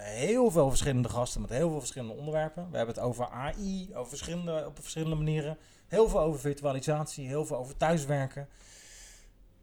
heel 0.00 0.50
veel 0.50 0.68
verschillende 0.68 1.08
gasten 1.08 1.40
met 1.40 1.50
heel 1.50 1.70
veel 1.70 1.78
verschillende 1.78 2.14
onderwerpen. 2.14 2.70
We 2.70 2.76
hebben 2.76 2.94
het 2.94 3.04
over 3.04 3.28
AI, 3.28 3.90
over 3.94 4.08
verschillende, 4.08 4.66
op 4.66 4.78
verschillende 4.80 5.16
manieren. 5.16 5.58
Heel 5.88 6.08
veel 6.08 6.20
over 6.20 6.40
virtualisatie, 6.40 7.26
heel 7.26 7.46
veel 7.46 7.56
over 7.56 7.76
thuiswerken. 7.76 8.48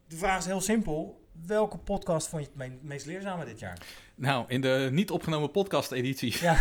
De 0.08 0.16
vraag 0.16 0.38
is 0.38 0.46
heel 0.46 0.60
simpel. 0.60 1.28
Welke 1.46 1.78
podcast 1.78 2.28
vond 2.28 2.42
je 2.42 2.48
het 2.48 2.56
me- 2.70 2.78
meest 2.82 3.06
leerzame 3.06 3.44
dit 3.44 3.58
jaar? 3.58 3.78
Nou, 4.14 4.44
in 4.48 4.60
de 4.60 4.88
niet 4.92 5.10
opgenomen 5.10 5.50
podcast-editie. 5.50 6.36
Ja. 6.40 6.54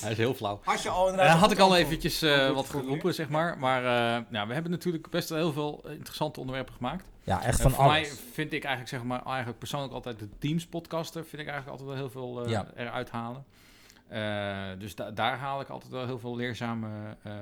Hij 0.00 0.10
is 0.10 0.16
heel 0.16 0.34
flauw. 0.34 0.60
Had 0.64 0.82
je 0.82 0.88
al 0.88 1.12
Eh, 1.12 1.40
had 1.40 1.50
ik 1.50 1.58
al 1.58 1.76
eventjes 1.76 2.22
eh, 2.22 2.50
wat 2.50 2.68
geroepen, 2.68 3.14
zeg 3.14 3.28
maar. 3.28 3.58
Maar 3.58 3.84
eh, 3.84 4.22
nou, 4.28 4.46
we 4.48 4.52
hebben 4.52 4.70
natuurlijk 4.72 5.10
best 5.10 5.28
wel 5.28 5.38
heel 5.38 5.52
veel 5.52 5.84
interessante 5.88 6.40
onderwerpen 6.40 6.74
gemaakt. 6.74 7.04
Ja, 7.24 7.42
echt 7.42 7.60
van 7.60 7.70
voor 7.70 7.84
alles. 7.84 7.92
mij 7.92 8.10
vind 8.32 8.52
ik 8.52 8.64
eigenlijk, 8.64 8.88
zeg 8.96 9.02
maar, 9.08 9.22
eigenlijk 9.26 9.58
persoonlijk 9.58 9.92
altijd 9.92 10.18
de 10.18 10.28
Teams-podcaster... 10.38 11.24
vind 11.24 11.42
ik 11.42 11.48
eigenlijk 11.48 11.80
altijd 11.80 11.88
wel 11.88 11.98
heel 12.08 12.10
veel 12.10 12.48
Ja. 12.48 12.66
eruit 12.76 13.10
halen. 13.10 13.44
Eh, 14.10 14.68
dus 14.78 14.94
da- 14.94 15.10
daar 15.10 15.38
haal 15.38 15.60
ik 15.60 15.68
altijd 15.68 15.92
wel 15.92 16.06
heel 16.06 16.18
veel 16.18 16.36
leerzame 16.36 17.16
eh, 17.22 17.32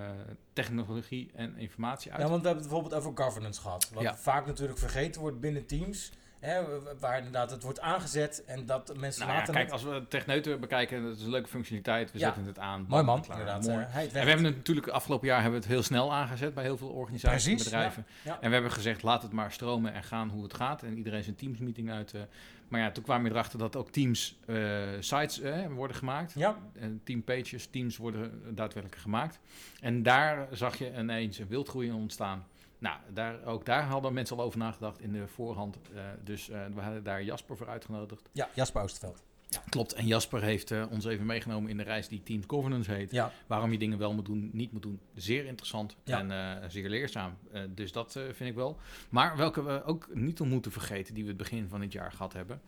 technologie 0.52 1.30
en 1.34 1.56
informatie 1.56 2.12
uit. 2.12 2.20
Ja, 2.22 2.28
want 2.28 2.40
we 2.42 2.46
hebben 2.48 2.64
het 2.66 2.72
bijvoorbeeld 2.72 3.02
over 3.06 3.25
governance 3.25 3.60
gehad. 3.60 3.90
Wat 3.94 4.02
Ja. 4.02 4.16
vaak 4.16 4.46
natuurlijk 4.46 4.78
vergeten 4.78 5.20
wordt 5.20 5.40
binnen 5.40 5.66
teams. 5.66 6.12
Hè, 6.40 6.62
waar 6.99 7.16
inderdaad 7.16 7.50
het 7.50 7.62
wordt 7.62 7.80
aangezet 7.80 8.45
en 8.45 8.66
dat 8.66 8.97
mensen 8.97 9.21
Nou 9.21 9.33
ja, 9.33 9.38
later... 9.38 9.54
kijk, 9.54 9.64
het- 9.64 9.73
als 9.75 9.83
we 9.83 10.04
Techneuten 10.09 10.61
bekijken, 10.61 11.02
dat 11.02 11.16
is 11.16 11.23
een 11.23 11.30
leuke 11.30 11.49
functionaliteit. 11.49 12.12
We 12.12 12.18
Ja. 12.18 12.25
zetten 12.26 12.45
het 12.47 12.59
aan. 12.59 12.85
Mooi 12.88 13.02
man, 13.04 13.23
klaar, 13.23 13.38
inderdaad. 13.38 13.66
mooi. 13.66 13.85
eh, 13.85 13.92
hij 13.92 14.04
En 14.04 14.11
we 14.12 14.18
hebben 14.18 14.45
het 14.45 14.57
natuurlijk 14.57 14.88
afgelopen 14.88 15.26
jaar 15.26 15.40
hebben 15.42 15.61
we 15.61 15.66
het 15.66 15.75
heel 15.75 15.83
snel 15.85 16.12
aangezet 16.12 16.54
bij 16.54 16.64
heel 16.64 16.76
veel 16.76 16.88
organisaties 16.88 17.59
en 17.59 17.64
bedrijven. 17.64 18.07
ja, 18.25 18.30
ja. 18.33 18.40
En 18.40 18.47
we 18.49 18.54
hebben 18.54 18.73
gezegd, 18.73 19.02
laat 19.02 19.23
het 19.23 19.33
maar 19.33 19.52
stromen 19.52 19.92
en 19.92 20.02
gaan 20.04 20.28
hoe 20.28 20.42
het 20.42 20.54
gaat. 20.54 20.83
En 20.83 20.97
iedereen 20.97 21.23
zijn 21.23 21.37
Teams 21.37 21.59
meeting 21.59 21.90
uit. 21.90 22.14
eh. 22.14 22.21
maar 22.68 22.80
ja, 22.80 22.90
toen 22.90 23.04
kwamen 23.04 23.25
we 23.25 23.30
erachter 23.30 23.59
dat 23.59 23.76
ook 23.76 23.90
Teams 23.90 24.38
eh, 24.47 24.57
sites 25.00 25.40
worden 25.68 25.97
gemaakt. 25.97 26.33
Ja, 26.37 26.57
En 26.80 27.00
team 27.04 27.23
pages, 27.23 27.66
teams 27.66 27.97
worden 27.97 28.42
daadwerkelijk 28.54 29.00
gemaakt. 29.02 29.38
En 29.80 30.02
daar 30.02 30.49
zag 30.52 30.76
je 30.78 30.92
ineens 30.99 31.38
een 31.38 31.49
wildgroei 31.49 31.90
ontstaan. 31.92 32.45
Nou, 32.78 32.99
daar, 33.12 33.44
ook 33.44 33.64
daar 33.64 33.82
hadden 33.85 34.12
mensen 34.12 34.37
al 34.37 34.44
over 34.44 34.58
nagedacht 34.58 35.00
in 35.00 35.12
de 35.12 35.26
voorhand. 35.28 35.78
Eh, 35.94 36.02
dus 36.25 36.49
eh, 36.49 36.66
we 36.75 36.80
hadden 36.80 37.04
daar 37.04 37.23
Jasper 37.23 37.56
voor 37.56 37.68
uitgenodigd. 37.68 38.28
ja, 38.32 38.49
Jasper 38.54 38.82
Oosterveld. 38.82 39.23
Klopt, 39.68 39.92
en 39.92 40.06
Jasper 40.06 40.42
heeft 40.42 40.70
eh, 40.70 40.85
ons 40.90 41.04
even 41.04 41.26
meegenomen 41.26 41.70
in 41.70 41.76
de 41.76 41.82
reis 41.82 42.08
die 42.08 42.23
Team 42.23 42.42
Governance 42.47 42.92
heet. 42.92 43.11
Ja, 43.11 43.32
Waarom 43.47 43.73
je 43.73 43.78
dingen 43.78 43.99
wel 43.99 44.14
moet 44.14 44.25
doen, 44.25 44.50
niet 44.52 44.73
moet 44.73 44.82
doen. 44.82 45.00
Zeer 45.14 45.44
interessant 45.44 45.97
Ja. 46.04 46.28
en 46.28 46.70
zeer 46.70 46.88
leerzaam. 46.88 47.37
Dus 47.68 47.92
dat 47.92 48.12
vind 48.12 48.50
ik 48.50 48.54
wel. 48.54 48.78
Maar 49.08 49.37
welke 49.37 49.62
we 49.62 49.85
ook 49.85 50.08
niet 50.14 50.40
om 50.40 50.49
moeten 50.49 50.73
vergeten, 50.73 51.14
die 51.14 51.23
we 51.23 51.28
het 51.28 51.38
begin 51.38 51.68
van 51.68 51.80
dit 51.80 51.92
jaar 51.92 52.12
gehad 52.12 52.32
hebben. 52.32 52.61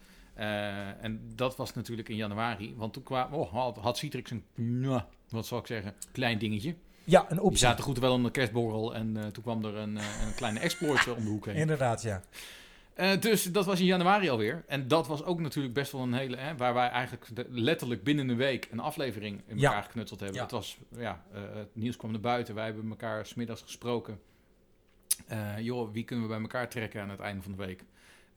En 1.00 1.32
dat 1.34 1.56
was 1.56 1.74
natuurlijk 1.74 2.08
in 2.08 2.16
januari. 2.16 2.74
Want 2.76 2.92
toen 2.92 3.02
kwam, 3.02 3.32
oh, 3.32 3.52
had, 3.52 3.76
had 3.76 3.98
Citrix 3.98 4.30
een, 4.30 4.44
nou, 4.54 5.02
wat 5.28 5.46
zal 5.46 5.58
ik 5.58 5.66
zeggen, 5.66 5.94
klein 6.12 6.38
dingetje. 6.38 6.74
Ja 7.10 7.20
een 7.28 7.28
Die 7.36 7.42
optie. 7.42 7.58
zaten 7.58 7.84
goed 7.84 7.98
wel 7.98 8.12
om 8.12 8.22
de 8.22 8.30
kerstborrel 8.30 8.94
en 8.94 9.16
eh, 9.16 9.26
toen 9.26 9.42
kwam 9.42 9.64
er 9.64 9.74
een, 9.76 9.96
eh, 9.98 10.04
een 10.26 10.34
kleine 10.34 10.58
exploit 10.58 11.06
eh, 11.06 11.16
om 11.16 11.24
de 11.24 11.30
hoek 11.30 11.46
heen. 11.46 11.54
Inderdaad, 11.54 12.02
ja. 12.02 12.22
Dus 13.20 13.44
dat 13.44 13.64
was 13.64 13.80
in 13.80 13.86
januari 13.86 14.28
alweer. 14.30 14.64
En 14.66 14.88
dat 14.88 15.06
was 15.06 15.24
ook 15.24 15.40
natuurlijk 15.40 15.74
best 15.74 15.92
wel 15.92 16.00
een 16.00 16.12
hele... 16.12 16.36
Hè, 16.36 16.56
waar 16.56 16.74
wij 16.74 16.88
eigenlijk 16.88 17.26
de- 17.36 17.46
letterlijk 17.50 18.02
binnen 18.02 18.28
een 18.28 18.36
week 18.36 18.68
een 18.70 18.80
aflevering 18.80 19.42
in 19.46 19.58
Ja. 19.58 19.66
elkaar 19.68 19.82
geknutseld 19.82 20.20
hebben. 20.20 20.36
Ja. 20.38 20.42
Het 20.42 20.50
was... 20.52 20.78
Ja, 20.96 21.22
het 21.32 21.68
nieuws 21.74 21.96
kwam 21.96 22.10
naar 22.10 22.20
buiten. 22.20 22.54
Wij 22.54 22.64
hebben 22.64 22.90
elkaar 22.90 23.26
smiddags 23.26 23.62
gesproken. 23.62 24.20
Joh, 25.58 25.92
wie 25.92 26.04
kunnen 26.04 26.24
we 26.26 26.32
bij 26.32 26.40
elkaar 26.42 26.68
trekken 26.68 27.02
aan 27.02 27.10
het 27.10 27.20
einde 27.20 27.42
van 27.42 27.52
de 27.52 27.58
week? 27.64 27.84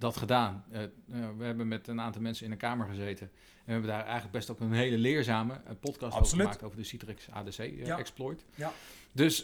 Dat 0.03 0.17
gedaan. 0.17 0.63
Eh, 0.72 0.83
eh, 0.83 0.89
we 1.38 1.45
hebben 1.45 1.67
met 1.67 1.88
een 1.88 2.01
aantal 2.01 2.22
mensen 2.22 2.45
in 2.45 2.51
een 2.51 2.57
kamer 2.57 2.88
gezeten. 2.88 3.25
En 3.25 3.65
we 3.65 3.72
hebben 3.72 3.89
daar 3.89 4.03
eigenlijk 4.03 4.31
best 4.31 4.50
ook 4.51 4.60
een 4.60 4.74
hele 4.74 4.98
leerzame 4.98 5.53
eh, 5.53 5.74
podcast 5.79 6.15
over 6.17 6.38
gemaakt. 6.38 6.63
Over 6.63 6.77
de 6.77 6.83
Citrix 6.83 7.29
ADC 7.31 7.57
Ja. 7.57 7.98
exploit. 7.98 8.45
Ja. 8.55 8.72
Dus 9.12 9.43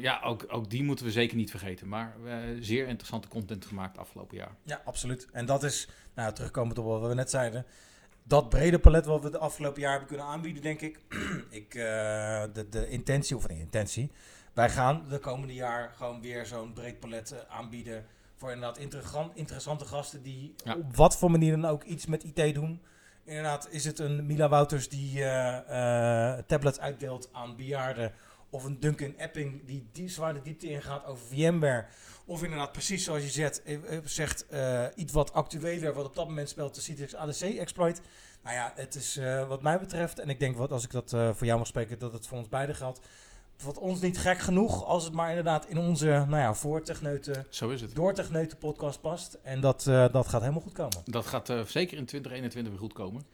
ja, 0.00 0.20
ook, 0.24 0.44
ook 0.48 0.70
die 0.70 0.82
moeten 0.82 1.04
we 1.04 1.10
zeker 1.10 1.36
niet 1.36 1.50
vergeten. 1.50 1.88
Maar 1.88 2.16
zeer 2.60 2.86
interessante 2.86 3.28
content 3.28 3.64
gemaakt 3.64 3.98
afgelopen 3.98 4.36
jaar. 4.36 4.54
Ja, 4.62 4.82
absoluut. 4.84 5.28
En 5.32 5.46
dat 5.46 5.62
is, 5.62 5.88
nou, 6.14 6.32
terugkomend 6.32 6.78
op 6.78 6.84
wat 6.84 7.08
we 7.08 7.14
net 7.14 7.30
zeiden, 7.30 7.66
dat 8.22 8.48
brede 8.48 8.78
palet 8.78 9.06
wat 9.06 9.22
we 9.22 9.30
de 9.30 9.38
afgelopen 9.38 9.80
jaar 9.80 9.90
hebben 9.90 10.08
kunnen 10.08 10.26
aanbieden, 10.26 10.62
denk 10.62 10.80
ik. 10.80 11.00
ik 11.50 11.72
de, 11.72 12.66
de 12.70 12.88
intentie, 12.88 13.36
of 13.36 13.46
de 13.46 13.58
intentie, 13.58 14.10
wij 14.52 14.70
gaan 14.70 15.06
de 15.08 15.18
komende 15.18 15.54
jaar 15.54 15.92
gewoon 15.96 16.20
weer 16.20 16.46
zo'n 16.46 16.72
breed 16.72 17.00
palet 17.00 17.48
aanbieden 17.48 18.06
voor 18.36 18.50
inderdaad 18.52 18.78
interessant, 18.78 19.36
interessante 19.36 19.84
gasten 19.84 20.22
die 20.22 20.54
Ja. 20.64 20.74
op 20.76 20.96
wat 20.96 21.16
voor 21.16 21.30
manier 21.30 21.50
dan 21.60 21.70
ook 21.70 21.84
iets 21.84 22.06
met 22.06 22.24
IT 22.24 22.54
doen. 22.54 22.80
Inderdaad, 23.24 23.68
is 23.70 23.84
het 23.84 23.98
een 23.98 24.26
Mila 24.26 24.48
Wouters 24.48 24.88
die 24.88 25.24
eh, 25.24 26.38
tablets 26.46 26.78
uitdeelt 26.80 27.28
aan 27.32 27.56
bejaarden. 27.56 28.12
Of 28.50 28.64
een 28.64 28.80
Duncan 28.80 29.14
Epping 29.16 29.66
die, 29.66 29.88
die 29.92 30.08
zwaar 30.08 30.34
de 30.34 30.42
diepte 30.42 30.68
ingaat 30.68 31.04
over 31.04 31.26
VMware. 31.26 31.86
Of 32.24 32.42
inderdaad, 32.42 32.72
precies 32.72 33.04
zoals 33.04 33.22
je 33.22 33.28
zegt, 33.28 33.62
eh, 33.62 33.78
zegt 34.04 34.46
iets 34.94 35.12
wat 35.12 35.32
actueler, 35.32 35.92
wat 35.94 36.04
op 36.06 36.14
dat 36.14 36.28
moment 36.28 36.48
speelt, 36.48 36.74
de 36.74 36.80
Citrix 36.80 37.14
ADC 37.14 37.40
exploit. 37.40 38.00
Nou 38.42 38.56
ja, 38.56 38.72
het 38.74 38.94
is 38.94 39.20
wat 39.48 39.62
mij 39.62 39.78
betreft, 39.78 40.18
en 40.18 40.28
ik 40.28 40.40
denk 40.40 40.56
wat 40.56 40.72
als 40.72 40.84
ik 40.84 40.90
dat 40.90 41.10
voor 41.10 41.46
jou 41.46 41.58
mag 41.58 41.66
spreken, 41.66 41.98
dat 41.98 42.12
het 42.12 42.26
voor 42.26 42.38
ons 42.38 42.48
beiden 42.48 42.74
geldt. 42.74 43.00
Wat 43.64 43.78
ons 43.78 44.00
niet 44.00 44.18
gek 44.18 44.38
genoeg, 44.38 44.84
als 44.84 45.04
het 45.04 45.12
maar 45.12 45.28
inderdaad 45.28 45.66
in 45.68 45.78
onze, 45.78 46.06
nou 46.06 46.36
ja, 46.36 46.54
voor 46.54 46.82
techneuten, 46.82 47.46
Zo 47.48 47.68
is 47.68 47.80
het. 47.80 47.94
podcast 48.58 49.00
past. 49.00 49.38
En 49.42 49.60
dat, 49.60 49.86
eh, 49.86 50.04
dat 50.12 50.28
gaat 50.28 50.40
helemaal 50.40 50.60
goed 50.62 50.72
komen. 50.72 50.98
Dat 51.04 51.26
gaat 51.26 51.48
eh, 51.50 51.60
zeker 51.60 51.96
in 51.96 52.04
2021 52.06 52.72
weer 52.72 52.82
goed 52.82 52.92
komen. 52.92 53.24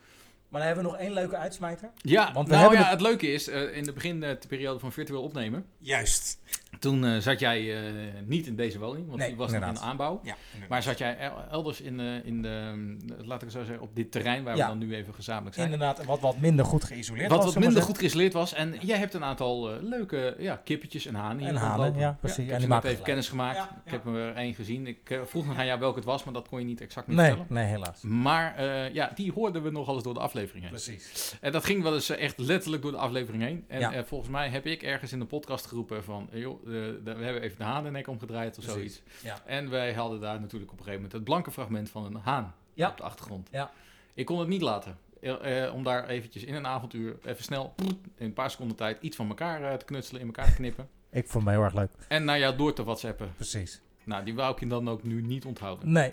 Maar 0.49 0.61
dan 0.61 0.71
hebben 0.71 0.85
we 0.85 0.91
nog 0.91 1.01
één 1.01 1.13
leuke 1.13 1.37
uitsmijter. 1.37 1.91
Ja, 1.97 2.33
Want 2.33 2.47
we 2.49 2.55
nou 2.55 2.61
hebben 2.63 2.79
ja, 2.81 2.85
het- 2.91 2.93
het 3.01 3.09
leuke 3.09 3.33
is, 3.33 3.49
eh, 3.49 3.77
in 3.77 3.85
de 3.85 3.93
beginperiode 3.93 4.79
van 4.79 4.93
virtueel 4.93 5.23
opnemen, 5.23 5.67
Juist. 5.79 6.39
Toen 6.83 7.05
eh, 7.05 7.19
zat 7.19 7.41
jij 7.41 7.77
eh, 7.77 7.93
niet 8.27 8.47
in 8.47 8.57
deze 8.57 8.79
woning, 8.79 9.07
want 9.07 9.19
Nee, 9.19 9.29
die 9.29 9.37
was 9.37 9.53
nog 9.53 9.63
in 9.69 9.79
aanbouw. 9.79 10.21
Ja, 10.23 10.35
Maar 10.69 10.83
zat 10.83 10.99
jij 10.99 11.17
el- 11.19 11.45
elders 11.51 11.81
in, 11.81 12.01
eh, 12.01 12.25
in 12.25 12.43
de, 12.43 12.97
laat 13.25 13.35
ik 13.37 13.41
het 13.41 13.53
zo 13.53 13.65
zeggen, 13.65 13.81
op 13.81 13.97
dit 13.97 14.13
terrein 14.13 14.45
waar 14.45 14.57
Ja. 14.57 14.63
we 14.73 14.79
dan 14.79 14.89
nu 14.89 14.95
even 14.95 15.15
gezamenlijk 15.15 15.55
zijn. 15.55 15.73
inderdaad, 15.73 16.05
wat, 16.05 16.21
wat 16.21 16.39
minder 16.39 16.65
goed 16.65 16.85
geïsoleerd 16.85 17.29
Wat 17.29 17.37
was, 17.37 17.45
wat 17.47 17.55
we 17.55 17.61
minder 17.61 17.83
goed 17.83 17.99
geïsoleerd 17.99 18.33
was. 18.33 18.53
En 18.53 18.75
jij 18.81 18.99
hebt 18.99 19.15
een 19.15 19.25
aantal 19.25 19.71
leuke 19.83 20.35
ja, 20.39 20.57
kippetjes 20.65 21.07
en 21.07 21.15
hanen 21.15 21.39
hier 21.39 21.49
En 21.49 21.55
hanen, 21.57 21.95
ja, 21.99 22.17
precies. 22.21 22.39
Ik 22.39 22.45
En 22.45 22.51
heb 22.51 22.61
net 22.61 22.69
maken 22.69 22.91
even 22.91 23.05
kennis 23.05 23.29
gemaakt. 23.29 23.59
Ik 23.85 23.91
heb 23.91 24.07
er 24.07 24.35
één 24.35 24.55
gezien. 24.55 24.87
Ik 24.87 25.21
vroeg 25.25 25.47
nog 25.47 25.57
aan 25.59 25.67
jou 25.67 25.81
welke 25.81 25.97
het 25.97 26.05
was, 26.05 26.25
maar 26.25 26.35
dat 26.35 26.49
kon 26.49 26.59
je 26.59 26.65
niet 26.65 26.81
exact 26.81 27.07
niet 27.07 27.17
Nee, 27.17 27.27
vertellen. 27.27 27.53
nee, 27.53 27.65
helaas. 27.67 28.03
Maar 28.03 28.63
ja, 28.93 29.13
die 29.15 29.33
hoorden 29.33 29.63
we 29.63 29.71
nogal 29.71 29.95
eens 29.95 30.03
door 30.05 30.15
de 30.15 30.21
aflevering 30.21 30.63
heen. 30.65 30.73
Precies. 30.73 31.35
En 31.41 31.53
dat 31.53 31.65
ging 31.65 31.83
wel 31.83 31.95
eens 31.95 32.11
echt 32.11 32.39
letterlijk 32.39 32.83
door 32.83 32.91
de 32.93 32.99
aflevering 32.99 33.43
heen. 33.43 33.65
En 33.69 34.07
volgens 34.07 34.31
mij 34.31 34.49
heb 34.49 34.67
ik 34.67 34.83
ergens 34.83 35.13
in 35.13 35.19
de 35.19 35.25
podcast 35.25 35.67
geroepen 35.67 36.05
van... 36.05 36.29
joh, 36.33 36.67
de- 37.05 37.15
we 37.15 37.25
hebben 37.25 37.43
even 37.43 37.59
de 37.59 37.65
hanennek 37.65 38.09
omgedraaid 38.09 38.59
of 38.59 38.65
Precies. 38.65 38.95
zoiets. 38.95 39.03
Ja. 39.23 39.41
En 39.47 39.71
wij 39.71 39.95
hadden 39.95 40.21
daar 40.21 40.41
natuurlijk 40.41 40.73
op 40.73 40.79
een 40.79 40.85
gegeven 40.85 40.95
moment... 40.95 41.13
het 41.13 41.25
blanke 41.25 41.51
fragment 41.51 41.91
van 41.91 42.05
een 42.05 42.15
haan 42.23 42.55
Ja. 42.75 42.89
op 42.91 42.97
de 42.97 43.03
achtergrond. 43.03 43.49
Ja. 43.53 43.71
Ik 44.15 44.27
kon 44.27 44.39
het 44.39 44.49
niet 44.49 44.63
laten. 44.63 44.97
Eh, 45.21 45.65
eh, 45.65 45.75
om 45.75 45.83
daar 45.85 46.09
eventjes 46.09 46.45
in 46.45 46.55
een 46.55 46.67
avontuur 46.67 47.17
even 47.25 47.45
snel... 47.45 47.75
in 48.17 48.27
een 48.27 48.33
paar 48.33 48.51
seconden 48.51 48.77
tijd 48.77 48.99
iets 49.01 49.17
van 49.17 49.29
elkaar 49.29 49.63
eh, 49.63 49.75
te 49.75 49.85
knutselen, 49.85 50.21
in 50.21 50.27
elkaar 50.27 50.47
te 50.47 50.55
knippen. 50.55 50.89
Ik 51.11 51.29
vond 51.29 51.45
het 51.45 51.55
heel 51.55 51.63
erg 51.65 51.75
leuk. 51.75 51.91
En 52.09 52.25
naar 52.25 52.39
jou 52.39 52.57
door 52.57 52.73
te 52.73 52.85
whatsappen. 52.85 53.33
Precies. 53.35 53.81
Nou, 54.05 54.25
die 54.25 54.35
wou 54.35 54.53
ik 54.53 54.61
je 54.61 54.67
dan 54.67 54.89
ook 54.89 55.03
nu 55.03 55.23
niet 55.23 55.45
onthouden. 55.45 55.93
Nee. 55.93 56.13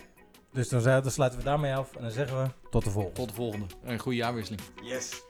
Dus 0.54 0.70
dan, 0.70 0.84
dan 0.84 1.12
sluiten 1.12 1.40
we 1.40 1.46
daarmee 1.46 1.76
af 1.76 1.96
en 1.96 2.02
dan 2.02 2.12
zeggen 2.12 2.44
we 2.44 2.50
tot 2.70 2.84
de 2.84 2.90
volgende. 2.90 3.16
Tot 3.16 3.28
de 3.30 3.34
volgende. 3.36 3.66
Een 3.84 4.00
goede 4.00 4.18
jaarwisseling. 4.18 4.62
Yes. 4.84 5.22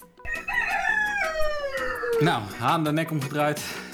Nou, 2.19 2.41
haan 2.43 2.83
de 2.83 2.91
nek 2.91 3.11
omgedraaid. 3.11 3.88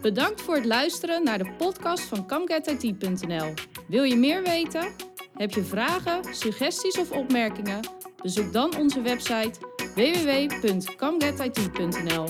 Bedankt 0.00 0.40
voor 0.40 0.54
het 0.54 0.64
luisteren 0.64 1.24
naar 1.24 1.38
de 1.38 1.52
podcast 1.58 2.02
van 2.02 2.26
CamGetIT.nl. 2.26 3.54
Wil 3.88 4.02
je 4.02 4.16
meer 4.16 4.42
weten? 4.42 4.92
Heb 5.34 5.50
je 5.50 5.64
vragen, 5.64 6.34
suggesties 6.34 6.98
of 6.98 7.10
opmerkingen? 7.10 7.80
Bezoek 8.22 8.52
dan 8.52 8.76
onze 8.76 9.02
website 9.02 9.52
www.camgetit.nl. 9.94 12.26